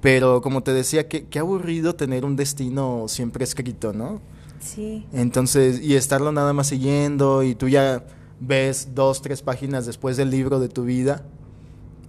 [0.00, 4.20] Pero como te decía, qué, qué aburrido tener un destino siempre escrito, ¿no?
[4.60, 5.06] Sí.
[5.12, 8.04] Entonces, y estarlo nada más siguiendo y tú ya
[8.40, 11.24] ves dos, tres páginas después del libro de tu vida.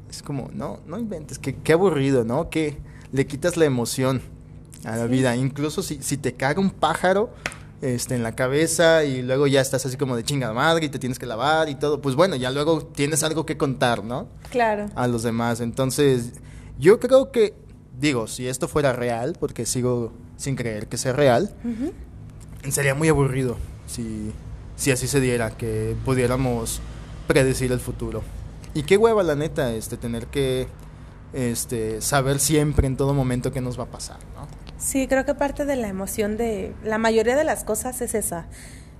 [0.09, 2.49] Es como, no, no inventes, que, qué aburrido, ¿no?
[2.49, 2.77] Que
[3.11, 4.21] le quitas la emoción
[4.83, 5.11] a la Sí.
[5.11, 5.35] vida.
[5.35, 7.29] Incluso si, si te caga un pájaro
[7.81, 10.99] este, en la cabeza y luego ya estás así como de chingada madre y te
[10.99, 14.27] tienes que lavar y todo, pues bueno, ya luego tienes algo que contar, ¿no?
[14.49, 14.89] Claro.
[14.95, 15.59] a los demás.
[15.61, 16.33] Entonces,
[16.79, 17.53] yo creo que,
[17.99, 21.53] digo, si esto fuera real, porque sigo sin creer que sea real,
[22.69, 24.31] sería muy aburrido si,
[24.75, 26.81] si así se diera, que pudiéramos
[27.27, 28.23] predecir el futuro.
[28.73, 30.67] Y qué hueva, la neta, este, tener que
[31.33, 34.17] este, saber siempre, en todo momento, qué nos va a pasar.
[34.77, 38.45] Sí, creo que parte de la emoción de la mayoría de las cosas es esa.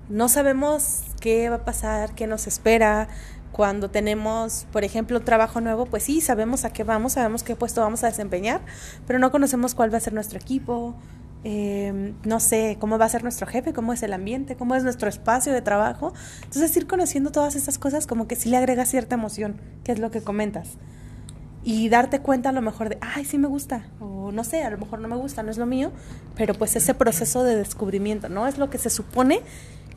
[0.10, 3.10] No sabemos qué va a pasar, qué nos espera.
[3.52, 7.82] Cuando tenemos, por ejemplo, trabajo nuevo, pues sí, sabemos a qué vamos, sabemos qué puesto
[7.82, 8.62] vamos a desempeñar,
[9.08, 10.96] pero no conocemos cuál va a ser nuestro equipo,
[11.46, 14.84] eh, no sé cómo va a ser nuestro jefe, cómo es el ambiente, cómo es
[14.84, 16.14] nuestro espacio de trabajo.
[16.44, 20.00] Entonces, ir conociendo todas estas cosas como que sí le agrega cierta emoción, que es
[20.00, 20.78] lo que comentas
[21.66, 24.70] y darte cuenta a lo mejor de, ay, sí me gusta, o no sé, a
[24.70, 25.92] lo mejor no me gusta, no es lo mío,
[26.38, 28.48] pero pues ese proceso de descubrimiento, ¿no?
[28.48, 29.42] Es lo que se supone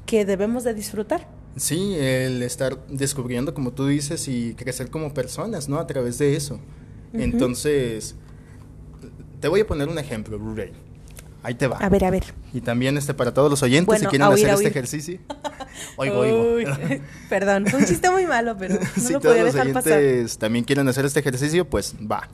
[0.07, 1.29] que debemos de disfrutar.
[1.57, 5.79] Sí, el estar descubriendo, como tú dices, y crecer como personas, ¿no?
[5.79, 6.59] A través de eso.
[7.13, 8.15] Entonces,
[9.41, 10.73] te voy a poner un ejemplo, Blu-ray.
[11.43, 11.77] Ahí te va.
[11.79, 12.25] A ver, a ver.
[12.53, 15.21] Y también este para todos los oyentes Bueno, si quieren oír, hacer este ejercicio.
[15.97, 16.71] Oigo, oigo.
[17.29, 19.99] Perdón, fue un chiste muy malo, pero no si lo todos podía los dejar pasar.
[19.99, 22.29] oyentes también quieren hacer este ejercicio, pues va.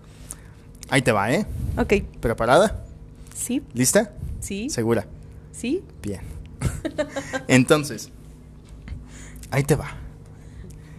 [0.88, 1.46] Ahí te va, ¿eh?
[1.76, 2.84] Ok, ¿Preparada?
[3.34, 4.12] sí, ¿Lista?
[4.40, 5.06] sí, ¿Segura?
[5.52, 5.82] sí.
[6.02, 6.20] Bien.
[7.48, 8.10] Entonces,
[9.50, 9.88] ahí te va.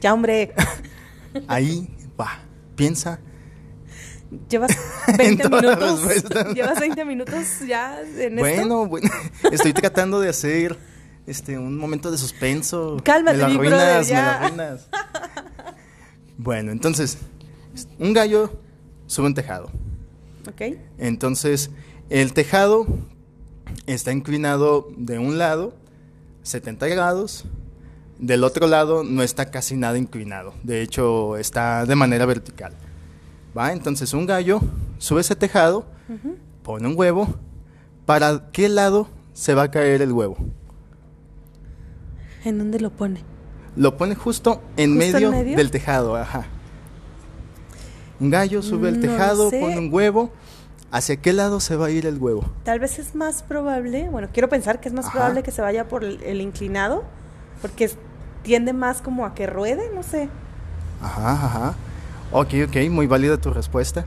[0.01, 0.53] Ya, hombre,
[1.47, 1.89] Ahí
[2.19, 2.39] va.
[2.75, 3.19] Piensa.
[4.49, 4.71] Llevas
[5.07, 6.55] En 20 todas las minutos.
[6.55, 8.39] Llevas 20 minutos ya en esto.
[8.39, 9.09] Bueno, bueno,
[9.51, 10.77] estoy tratando de hacer
[11.27, 12.97] este un momento de suspenso.
[13.03, 14.89] Cálmate, me lo mi arruinas, me lo arruinas.
[16.38, 17.17] Bueno, entonces,
[17.97, 18.59] un gallo
[19.07, 19.71] sube un tejado.
[20.49, 21.71] Ok, Entonces,
[22.09, 22.85] el tejado
[23.85, 25.73] está inclinado de un lado,
[26.43, 27.45] 70 grados,
[28.19, 32.73] del otro lado no está casi nada inclinado, de hecho está de manera vertical.
[33.57, 33.71] ¿Va?
[33.71, 34.59] Entonces un gallo
[34.97, 35.85] sube ese tejado,
[36.63, 37.27] pone un huevo,
[38.05, 40.37] ¿para qué lado se va a caer el huevo?
[42.43, 43.21] ¿en dónde lo pone?
[43.75, 45.57] Lo pone justo en, ¿Justo en medio, medio?
[45.57, 46.45] del tejado, ajá.
[48.19, 49.59] Un gallo sube el No lo tejado, sé.
[49.59, 50.29] pone un huevo,
[50.91, 52.45] ¿hacia qué lado se va a ir el huevo?
[52.63, 55.13] Tal vez es más probable, bueno, quiero pensar que es más Ajá.
[55.13, 57.03] probable que se vaya por el, el inclinado,
[57.61, 57.97] porque es-
[58.43, 60.29] tiende más como a que ruede, no sé.
[61.01, 61.75] Ajá, ajá.
[62.31, 64.05] Ok, ok, muy válida tu respuesta.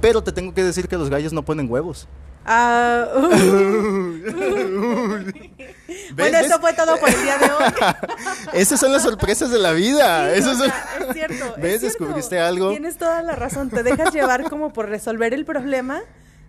[0.00, 2.08] Pero te tengo que decir que los gallos no ponen huevos.
[2.44, 4.22] Ah, bueno,
[6.14, 7.72] ¿Ves, eso fue todo por el día de hoy.
[8.60, 10.32] Esas son las sorpresas de la vida.
[10.32, 11.44] Sí, Esas o son- sea, es cierto.
[11.56, 11.80] es ¿Ves?
[11.80, 11.86] cierto.
[11.98, 12.70] Descubriste algo.
[12.70, 13.70] Tienes toda la razón.
[13.70, 16.00] Te dejas llevar como por resolver el problema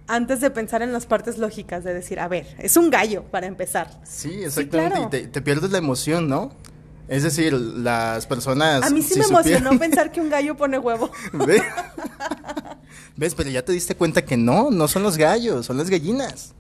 [0.08, 3.46] antes de pensar en las partes lógicas, de decir, a ver, es un gallo para
[3.46, 3.92] empezar.
[4.04, 4.96] Sí, exactamente.
[4.96, 5.08] claro.
[5.08, 6.52] Y te, te pierdes la emoción, ¿no?
[7.08, 8.84] Es decir, las personas.
[8.84, 11.12] A mí sí si me emocionó supieran- pensar que un gallo pone huevo.
[11.34, 11.62] ¿Ves?
[13.16, 13.36] ¿Ves?
[13.36, 16.54] Pero ya te diste cuenta que no, no son los gallos, son las gallinas.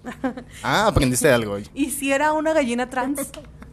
[0.61, 1.67] Ah, aprendiste algo hoy.
[1.73, 3.21] Y si era una gallina trans,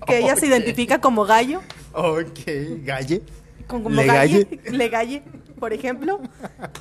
[0.06, 1.60] que ella se identifica como gallo,
[1.92, 2.38] Ok,
[2.84, 3.22] galle.
[3.66, 4.70] como Le galle, galle.
[4.76, 5.22] le galle,
[5.58, 6.20] por ejemplo,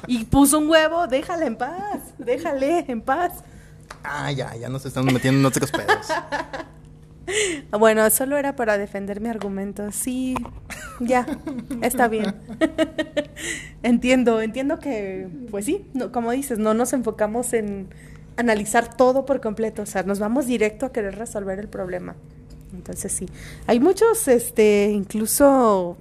[0.08, 3.34] y puso un huevo, déjala en paz, déjale en paz.
[4.04, 6.08] Ah, ya, ya nos estamos metiendo en otros pedos.
[7.80, 9.92] Bueno, solo era para defender mi argumento.
[9.92, 10.36] Sí,
[11.00, 11.26] ya,
[11.82, 12.36] está bien.
[13.84, 17.90] entiendo, entiendo que, pues sí, no, como dices, no nos enfocamos en
[18.38, 22.16] analizar todo por completo, o sea, nos vamos directo a querer resolver el problema.
[22.74, 23.26] Entonces sí,
[23.68, 25.98] hay muchos, este, incluso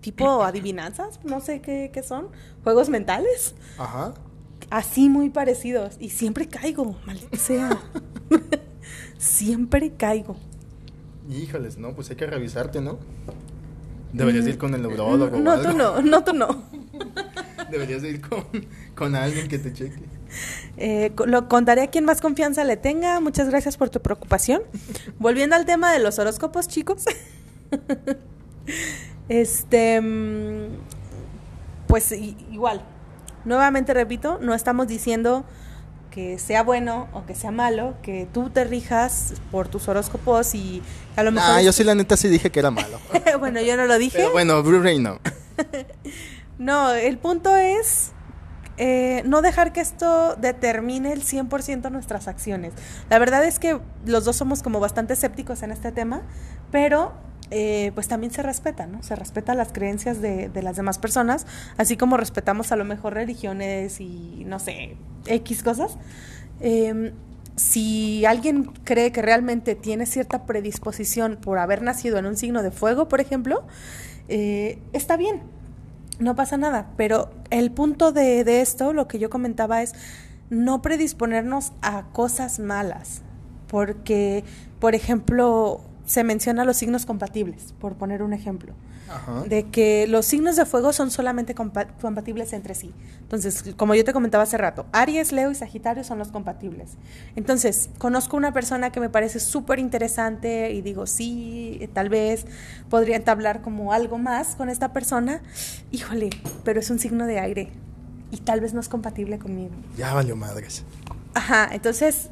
[0.00, 2.28] tipo adivinanzas, no sé qué, qué son,
[2.62, 4.14] juegos mentales, Ajá.
[4.70, 7.70] así muy parecidos, y siempre caigo, maldita sea.
[9.18, 10.36] siempre caigo.
[11.28, 12.98] Híjoles, no, pues hay que revisarte, ¿no?
[14.12, 15.36] Deberías ir con el neurólogo.
[15.36, 15.70] o No, algo.
[15.70, 16.64] tú no, no, tú no.
[17.70, 18.44] Deberías ir con,
[18.94, 20.02] con alguien que te cheque.
[20.76, 23.20] Eh, lo contaré a quien más confianza le tenga.
[23.20, 24.62] Muchas gracias por tu preocupación.
[25.18, 27.04] Volviendo al tema de los horóscopos, chicos.
[29.28, 30.68] este, mm,
[31.88, 32.82] pues igual.
[33.44, 35.44] Nuevamente repito, no estamos diciendo
[36.16, 40.82] que sea bueno o que sea malo, que tú te rijas por tus horóscopos y
[41.14, 41.50] a lo mejor...
[41.56, 42.98] Ah, yo sí la neta sí dije que era malo.
[43.38, 44.16] bueno, yo no lo dije.
[44.16, 45.20] Pero bueno, Blu-ray no.
[46.58, 48.12] No, el punto es
[48.78, 52.72] eh, no dejar que esto determine el 100% nuestras acciones.
[53.10, 56.22] La verdad es que los dos somos como bastante escépticos en este tema,
[56.72, 57.12] pero
[57.50, 59.02] eh, pues también se respeta, ¿no?
[59.02, 63.14] Se respeta las creencias de, de, las demás personas, así como respetamos a lo mejor
[63.14, 65.96] religiones y, no sé, X cosas.
[66.60, 67.12] Eh,
[67.56, 72.70] si alguien cree que realmente tiene cierta predisposición por haber nacido en un signo de
[72.70, 73.64] fuego, por ejemplo,
[74.28, 75.42] eh, está bien,
[76.18, 79.94] no pasa nada, pero el punto de, de esto, lo que yo comentaba es
[80.50, 83.22] no predisponernos a cosas malas,
[83.68, 84.44] porque,
[84.78, 88.72] por ejemplo, se menciona los signos compatibles, por poner un ejemplo.
[89.08, 89.42] Ajá.
[89.42, 92.92] De que los signos de fuego son solamente compa compatibles entre sí.
[93.20, 96.92] Entonces, como yo te comentaba hace rato, Aries, Leo y Sagitario son los compatibles.
[97.34, 102.46] Entonces, conozco una persona que me parece súper interesante y digo, sí, tal vez
[102.88, 105.42] podría entablar como algo más con esta persona.
[105.90, 106.30] Híjole,
[106.64, 107.72] pero es un signo de aire
[108.30, 109.74] y tal vez no es compatible conmigo.
[109.96, 110.84] Ya valió madres.
[111.34, 112.30] Ajá, entonces,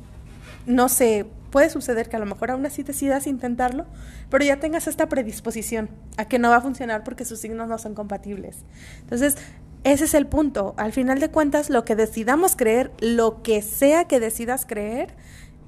[0.67, 3.87] no sé, puede suceder que a lo mejor aún así decidas intentarlo,
[4.29, 7.79] pero ya tengas esta predisposición a que no va a funcionar porque sus signos no
[7.79, 8.57] son compatibles.
[9.03, 9.37] Entonces,
[9.85, 10.75] ese es el punto.
[10.77, 15.15] Al final de cuentas, lo que decidamos creer, lo que sea que decidas creer,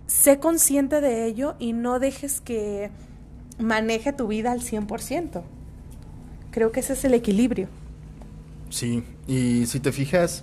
[0.09, 2.91] sé consciente de ello y no dejes que
[3.61, 5.45] maneje tu vida al 100%.
[6.51, 7.69] Creo que ese es el equilibrio.
[8.71, 10.43] Sí, y si te fijas,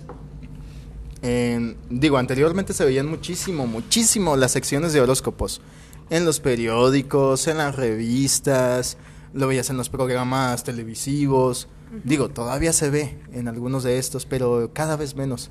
[1.24, 5.62] en, digo, anteriormente se veían muchísimo, muchísimo las secciones de horóscopos.
[6.10, 8.98] En los periódicos, en las revistas,
[9.32, 11.66] lo veías en los programas televisivos.
[11.66, 12.00] Uh -huh.
[12.04, 15.50] Digo, todavía se ve en algunos de estos, pero cada vez menos.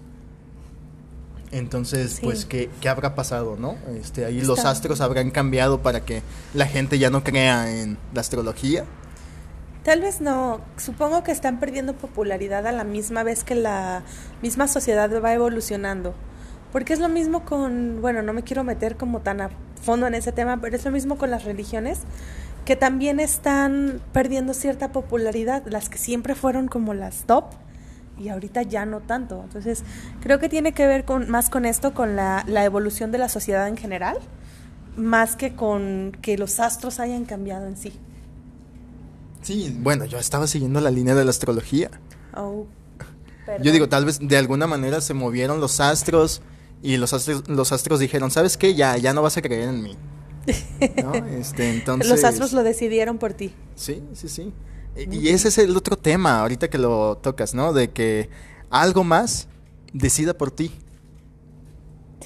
[1.50, 2.22] Entonces, sí.
[2.22, 3.76] pues, ¿qué, ¿qué, habrá pasado, no?
[4.00, 4.48] Este, ahí Está.
[4.50, 6.22] los astros habrán cambiado para que
[6.54, 8.86] la gente ya no crea en la astrología.
[9.84, 10.62] Tal vez no.
[10.78, 14.04] Supongo que están perdiendo popularidad a la misma vez que la
[14.42, 16.14] misma sociedad va evolucionando.
[16.72, 19.50] Porque es lo mismo con, bueno, no me quiero meter como tan a
[19.82, 22.00] fondo en ese tema, pero es lo mismo con las religiones,
[22.66, 27.46] que también están perdiendo cierta popularidad, las que siempre fueron como las top
[28.18, 29.42] y ahorita ya no tanto.
[29.44, 29.84] Entonces,
[30.22, 33.28] creo que tiene que ver con, más con esto, con la, la evolución de la
[33.28, 34.18] sociedad en general,
[34.96, 37.94] más que con que los astros hayan cambiado en sí.
[39.44, 41.92] Sí, bueno, yo estaba siguiendo la línea de la astrología.
[42.36, 42.66] Oh,
[43.62, 46.42] yo digo, tal vez de alguna manera se movieron los astros
[46.82, 48.74] y los astros, los astros dijeron, ¿sabes qué?
[48.74, 49.98] Ya, ya no vas a creer en mí.
[51.04, 51.14] ¿No?
[51.28, 52.10] Este, entonces...
[52.10, 53.54] Los astros lo decidieron por ti.
[53.76, 54.54] Sí, sí, sí.
[54.96, 57.74] Y, y ese es el otro tema, ahorita que lo tocas, ¿no?
[57.74, 58.30] De que
[58.70, 59.48] algo más
[59.92, 60.72] decida por ti.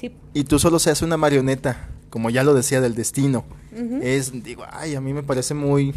[0.00, 0.14] Sí.
[0.34, 3.44] Y tú solo seas una marioneta, como ya lo decía del destino.
[3.72, 4.02] Uh -huh.
[4.02, 5.94] Es, digo, ay, a mí me parece muy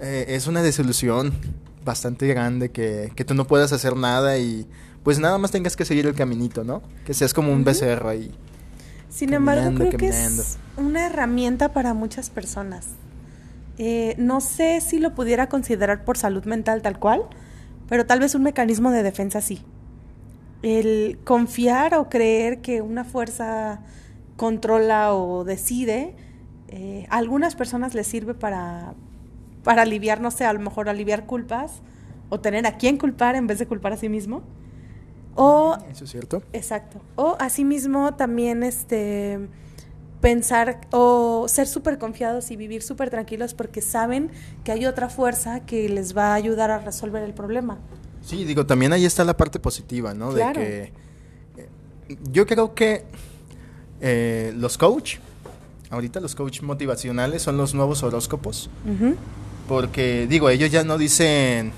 [0.00, 1.32] eh, es una desilusión
[1.84, 4.66] bastante grande que, que, tú no puedas hacer nada y
[5.04, 6.82] pues nada más tengas que seguir el caminito, ¿no?
[7.04, 8.34] Que seas como un becerro ahí.
[9.08, 10.42] Sin embargo, creo caminando.
[10.42, 12.88] que es una herramienta para muchas personas.
[13.78, 17.22] Eh, no sé si lo pudiera considerar por salud mental tal cual,
[17.88, 19.62] pero tal vez un mecanismo de defensa sí.
[20.62, 23.80] El confiar o creer que una fuerza
[24.36, 26.16] controla o decide,
[26.68, 28.94] eh, a algunas personas les sirve para,
[29.66, 31.82] para aliviar, no sé, a lo mejor aliviar culpas
[32.28, 34.44] o tener a quién culpar en vez de culpar a sí mismo.
[35.34, 36.40] O Eso es cierto.
[36.52, 37.00] Exacto.
[37.16, 39.40] O asimismo también este
[40.20, 44.30] pensar o ser súper confiados y vivir súper tranquilos porque saben
[44.62, 47.78] que hay otra fuerza que les va a ayudar a resolver el problema.
[48.22, 50.30] Sí, digo, también ahí está la parte positiva, ¿no?
[50.30, 50.60] Claro.
[50.60, 50.92] De que
[51.56, 53.04] eh, yo creo que
[54.00, 55.16] eh, los coach,
[55.90, 58.70] ahorita los coach motivacionales son los nuevos horóscopos.
[58.84, 59.16] Uh -huh
[59.68, 61.72] porque digo, ellos ya no dicen,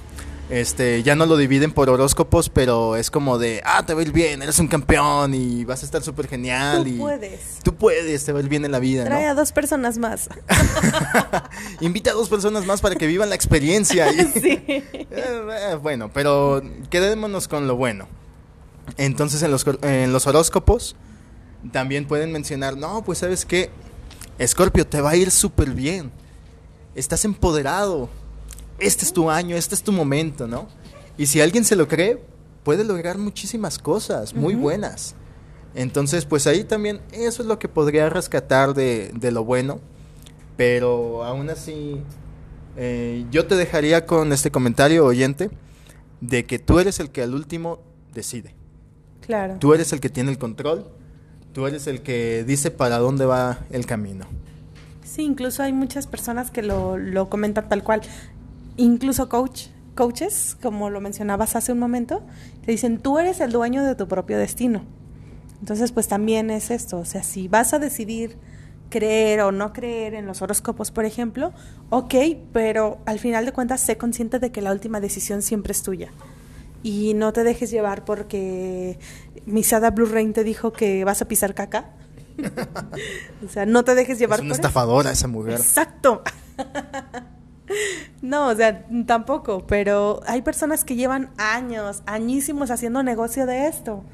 [0.50, 4.02] este, ya no lo dividen por horóscopos, pero es como de, ah, te va a
[4.02, 6.84] ir bien, eres un campeón y vas a estar súper genial.
[6.84, 7.58] Tú y puedes.
[7.62, 9.04] Tú puedes, te va a ir bien en la vida.
[9.04, 9.30] Trae ¿no?
[9.30, 10.28] a dos personas más.
[11.80, 14.10] Invita a dos personas más para que vivan la experiencia.
[14.34, 14.64] sí.
[15.10, 18.06] Eh, bueno, pero quedémonos con lo bueno.
[18.96, 20.96] Entonces en los, en los horóscopos
[21.72, 23.70] también pueden mencionar, no, pues sabes qué,
[24.38, 26.12] Escorpio, te va a ir súper bien
[26.94, 28.08] estás empoderado.
[28.78, 30.68] Este es tu año, este es tu momento, ¿no?
[31.16, 32.22] Y si alguien se lo cree,
[32.62, 34.62] puede lograr muchísimas cosas muy uh -huh.
[34.62, 35.14] buenas.
[35.74, 39.80] Entonces, pues ahí también eso es lo que podría rescatar de, de lo bueno.
[40.56, 42.02] Pero aún así,
[42.76, 45.50] eh, yo te dejaría con este comentario oyente
[46.20, 47.80] de que tú eres el que al último
[48.14, 48.54] decide.
[49.20, 49.56] Claro.
[49.58, 50.86] Tú eres el que tiene el control.
[51.52, 54.26] Tú eres el que dice para dónde va el camino.
[55.08, 58.02] Sí, incluso hay muchas personas que lo, lo comentan tal cual.
[58.76, 62.22] Incluso coach, coaches, como lo mencionabas hace un momento,
[62.64, 64.82] te dicen, tú eres el dueño de tu propio destino.
[65.60, 68.36] Entonces, pues también es esto, o sea, si vas a decidir
[68.90, 71.52] creer o no creer en los horóscopos, por ejemplo,
[71.88, 72.14] ok,
[72.52, 76.10] pero al final de cuentas sé consciente de que la última decisión siempre es tuya.
[76.82, 78.98] Y no te dejes llevar porque
[79.46, 81.90] Misada Blue Rain te dijo que vas a pisar caca.
[83.44, 85.54] o sea, no te dejes llevar es una estafadora esa mujer.
[85.54, 86.22] Exacto.
[88.22, 94.04] no, o sea, tampoco, pero hay personas que llevan años, añísimos haciendo negocio de esto.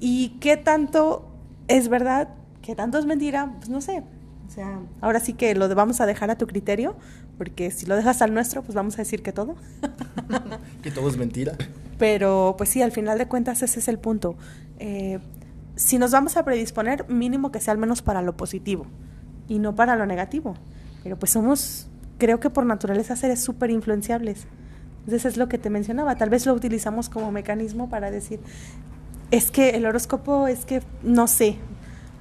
[0.00, 1.30] ¿Y qué tanto
[1.68, 2.28] es verdad?
[2.62, 3.54] ¿Qué tanto es mentira?
[3.58, 4.02] Pues no sé.
[4.46, 6.96] O sea, ahora sí que lo vamos a dejar a tu criterio,
[7.36, 9.56] porque si lo dejas al nuestro, pues vamos a decir que todo.
[10.82, 11.56] que todo es mentira.
[11.98, 14.36] Pero pues sí, al final de cuentas ese es el punto.
[14.78, 15.18] Eh,
[15.76, 18.86] si nos vamos a predisponer, mínimo que sea al menos para lo positivo
[19.46, 20.54] y no para lo negativo.
[21.02, 24.46] Pero pues somos, creo que por naturaleza seres súper influenciables.
[25.00, 28.40] Entonces es lo que te mencionaba, tal vez lo utilizamos como mecanismo para decir,
[29.30, 31.58] es que el horóscopo es que, no sé,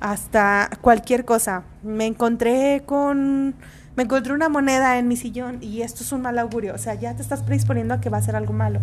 [0.01, 1.63] hasta cualquier cosa.
[1.81, 3.55] Me encontré con,
[3.95, 6.75] me encontré una moneda en mi sillón y esto es un mal augurio.
[6.75, 8.79] O sea, ya te estás predisponiendo a que va a ser algo malo.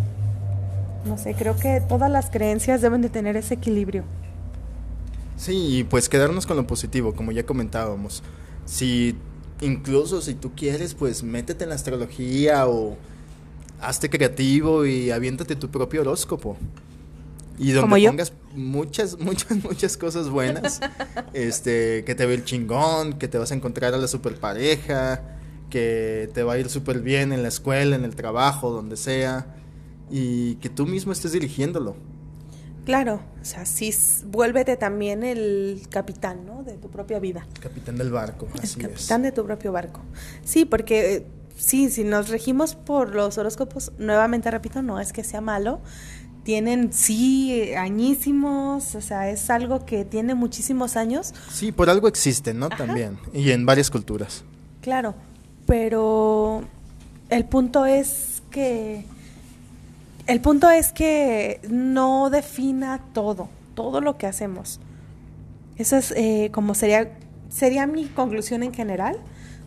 [1.05, 4.05] No sé, creo que todas las creencias deben de tener ese equilibrio.
[5.37, 8.23] Sí, y pues quedarnos con lo positivo, como ya comentábamos.
[8.65, 9.17] Si
[9.61, 12.97] incluso si tú quieres, pues métete en la astrología o
[13.81, 16.57] hazte creativo y aviéntate tu propio horóscopo.
[17.59, 20.81] Y donde pongas muchas, muchas, muchas cosas buenas.
[21.33, 25.23] este, que te a ir chingón, que te vas a encontrar a la super pareja,
[25.71, 29.57] que te va a ir súper bien en la escuela, en el trabajo, donde sea.
[30.11, 31.97] Y que tú mismo estés dirigiéndolo.
[32.85, 33.95] Claro, o sea, sí,
[34.27, 36.65] vuélvete también el capitán, ¿no?
[36.65, 37.47] De tu propia vida.
[37.61, 40.01] capitán del barco, así el capitán de tu propio barco.
[40.45, 41.27] Sí, porque eh,
[41.57, 45.81] sí, si nos regimos por los horóscopos, nuevamente repito, no es que sea malo,
[46.43, 51.33] tienen, sí, añísimos, o sea, es algo que tiene muchísimos años.
[51.53, 52.69] Sí, por algo existen, ¿no?
[52.69, 54.43] También, y en varias culturas.
[54.81, 55.15] Claro,
[55.67, 56.65] pero
[57.31, 59.07] el punto es que
[60.27, 64.81] el punto es que no defina todo, todo lo que hacemos.
[65.77, 67.13] Eso es eh, como sería,
[67.49, 69.17] sería mi conclusión en general,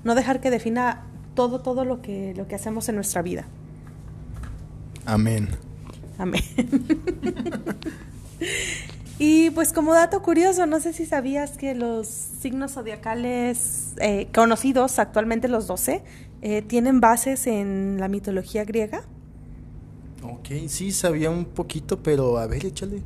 [0.03, 1.03] no dejar que defina
[1.33, 3.45] todo, todo lo que, lo que hacemos en nuestra vida.
[5.05, 5.49] Amén.
[6.17, 6.41] Amén.
[9.19, 14.99] y pues como dato curioso, no sé si sabías que los signos zodiacales eh, conocidos,
[14.99, 16.03] actualmente los 12,
[16.41, 19.03] eh, tienen bases en la mitología griega.
[20.31, 23.01] Ok, sí, sabía un poquito, pero a ver, échale.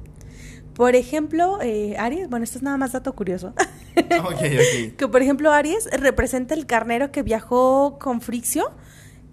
[0.74, 3.50] Por ejemplo, eh, Aries, bueno, esto es nada más dato curioso.
[3.98, 4.96] ok, ok.
[4.98, 8.72] Que por ejemplo, Aries representa el carnero que viajó con Frixio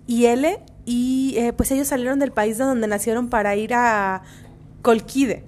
[0.07, 4.23] y L, y eh, pues ellos salieron del país de donde nacieron para ir a
[4.83, 5.45] Colquide.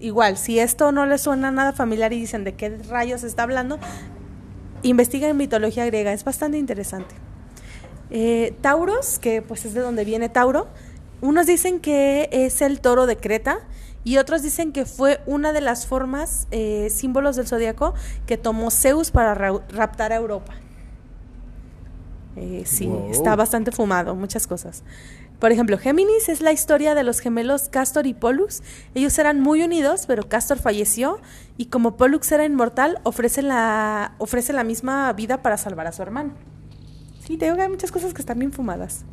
[0.00, 3.78] Igual, si esto no les suena nada familiar y dicen de qué rayos está hablando,
[4.82, 7.14] investiguen mitología griega, es bastante interesante.
[8.10, 10.68] Eh, Tauros, que pues es de donde viene Tauro,
[11.20, 13.60] unos dicen que es el toro de Creta
[14.04, 17.94] y otros dicen que fue una de las formas, eh, símbolos del zodiaco,
[18.26, 20.54] que tomó Zeus para raptar a Europa.
[22.36, 24.82] Eh, sí, está bastante fumado, muchas cosas.
[25.38, 28.62] Por ejemplo, Géminis es la historia de los gemelos Castor y Pollux.
[28.94, 31.18] Ellos eran muy unidos, pero Castor falleció
[31.56, 36.02] y como Pollux era inmortal, ofrece la, ofrece la misma vida para salvar a su
[36.02, 36.34] hermano.
[37.26, 39.04] Sí, te digo que hay muchas cosas que están bien fumadas.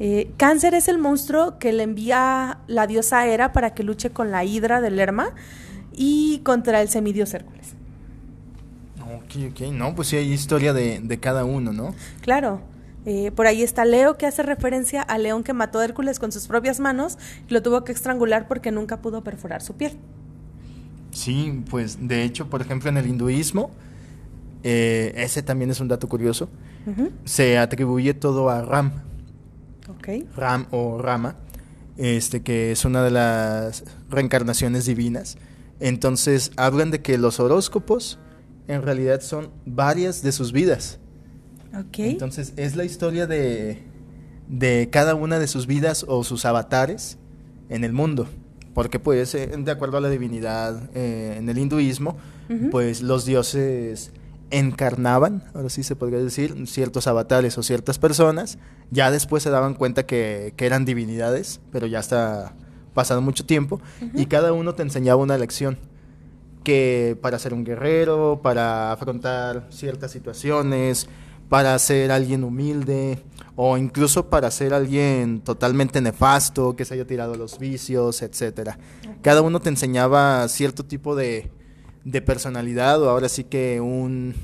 [0.00, 4.30] Eh, cáncer es el monstruo que le envía la diosa Hera para que luche con
[4.30, 5.34] la hidra del Lerma
[5.92, 7.74] y contra el semidios Hércules.
[9.00, 11.94] Ok, ok, no, pues sí hay historia de, cada uno, ¿no?
[12.20, 12.60] Claro.
[13.06, 16.30] Eh, por ahí está Leo que hace referencia al león que mató a Hércules con
[16.30, 17.16] sus propias manos
[17.48, 19.92] y lo tuvo que estrangular porque nunca pudo perforar su piel.
[21.10, 23.70] Sí, pues de hecho, por ejemplo, en el hinduismo,
[24.62, 26.50] eh, ese también es un dato curioso,
[27.24, 28.92] se atribuye todo a Ram,
[30.36, 31.36] Ram o Rama,
[31.96, 35.36] este, que es una de las reencarnaciones divinas.
[35.80, 38.18] Entonces hablan de que los horóscopos
[38.66, 40.98] en realidad son varias de sus vidas.
[41.96, 43.82] Entonces es la historia de,
[44.48, 47.18] de cada una de sus vidas o sus avatares
[47.68, 48.26] en el mundo.
[48.74, 52.16] Porque pues, eh, de acuerdo a la divinidad eh, en el hinduismo,
[52.70, 54.10] pues los dioses
[54.50, 58.58] encarnaban, ahora sí se podría decir, ciertos avatares o ciertas personas,
[58.90, 62.54] ya después se daban cuenta que, eran divinidades, pero ya está
[62.94, 63.80] pasado mucho tiempo,
[64.14, 65.78] y cada uno te enseñaba una lección,
[66.64, 71.08] que para ser un guerrero, para afrontar ciertas situaciones,
[71.48, 73.22] para ser alguien humilde
[73.56, 78.78] o incluso para ser alguien totalmente nefasto, que se haya tirado los vicios, etcétera.
[79.22, 81.50] Cada uno te enseñaba cierto tipo de,
[82.10, 84.34] de personalidad o ahora sí que un,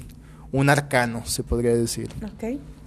[0.52, 2.10] un arcano, se podría decir.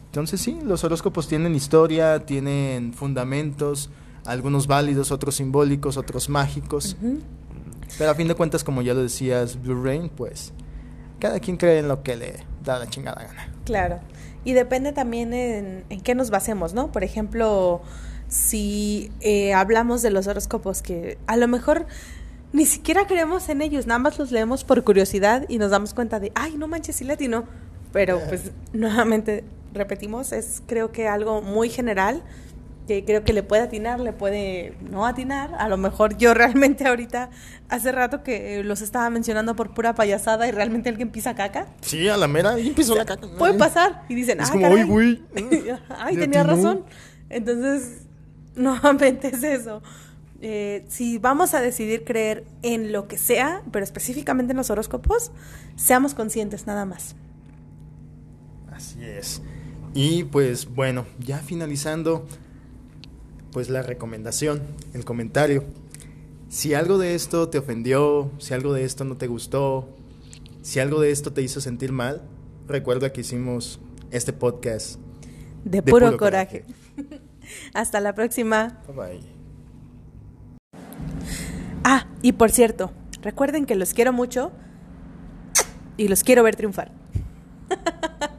[0.05, 3.89] Entonces sí, los horóscopos tienen historia, tienen fundamentos,
[4.25, 6.95] algunos válidos, otros simbólicos, otros mágicos.
[7.97, 10.53] Pero a fin de cuentas, como ya lo decías, Blue Rain, pues
[11.19, 13.51] cada quien cree en lo que le da la chingada gana.
[13.65, 13.99] Claro.
[14.43, 16.91] Y depende también en, en qué nos basemos, ¿no?
[16.91, 17.81] Por ejemplo,
[18.27, 21.85] si eh, hablamos de los horóscopos que a lo mejor
[22.53, 26.19] ni siquiera creemos en ellos, nada más los leemos por curiosidad y nos damos cuenta
[26.19, 27.45] de, ay, no manches, sí latino.
[27.93, 29.43] Pero pues nuevamente
[29.73, 32.23] repetimos, es creo que algo muy general
[32.87, 35.53] que creo que le puede atinar, le puede no atinar.
[35.59, 37.29] A lo mejor yo realmente ahorita,
[37.69, 41.67] hace rato que los estaba mencionando por pura payasada y realmente alguien pisa caca.
[41.81, 43.27] Sí, a la mera, ahí empezó la caca.
[43.37, 44.03] Puede pasar.
[44.07, 44.79] Y dicen, Es ah, como, caray.
[44.81, 45.21] "Ay, güey".
[45.89, 46.83] Ay, tenía razón.
[47.29, 48.03] Entonces,
[48.55, 49.83] nuevamente es eso.
[50.41, 55.31] Eh, si vamos a decidir creer en lo que sea, pero específicamente en los horóscopos,
[55.75, 57.15] seamos conscientes nada más.
[58.71, 59.41] Así es.
[59.93, 62.27] Y pues bueno, ya finalizando,
[63.51, 64.61] pues la recomendación,
[64.93, 65.63] el comentario.
[66.49, 69.89] Si algo de esto te ofendió, si algo de esto no te gustó,
[70.61, 72.21] si algo de esto te hizo sentir mal,
[72.67, 73.79] recuerda que hicimos
[74.11, 74.99] este podcast.
[75.63, 76.63] De, De puro, puro coraje.
[77.73, 78.81] Hasta la próxima.
[78.87, 79.36] Bye bye.
[81.89, 84.51] Ah, y por cierto, recuerden que los quiero mucho
[85.95, 86.91] y los quiero ver triunfar.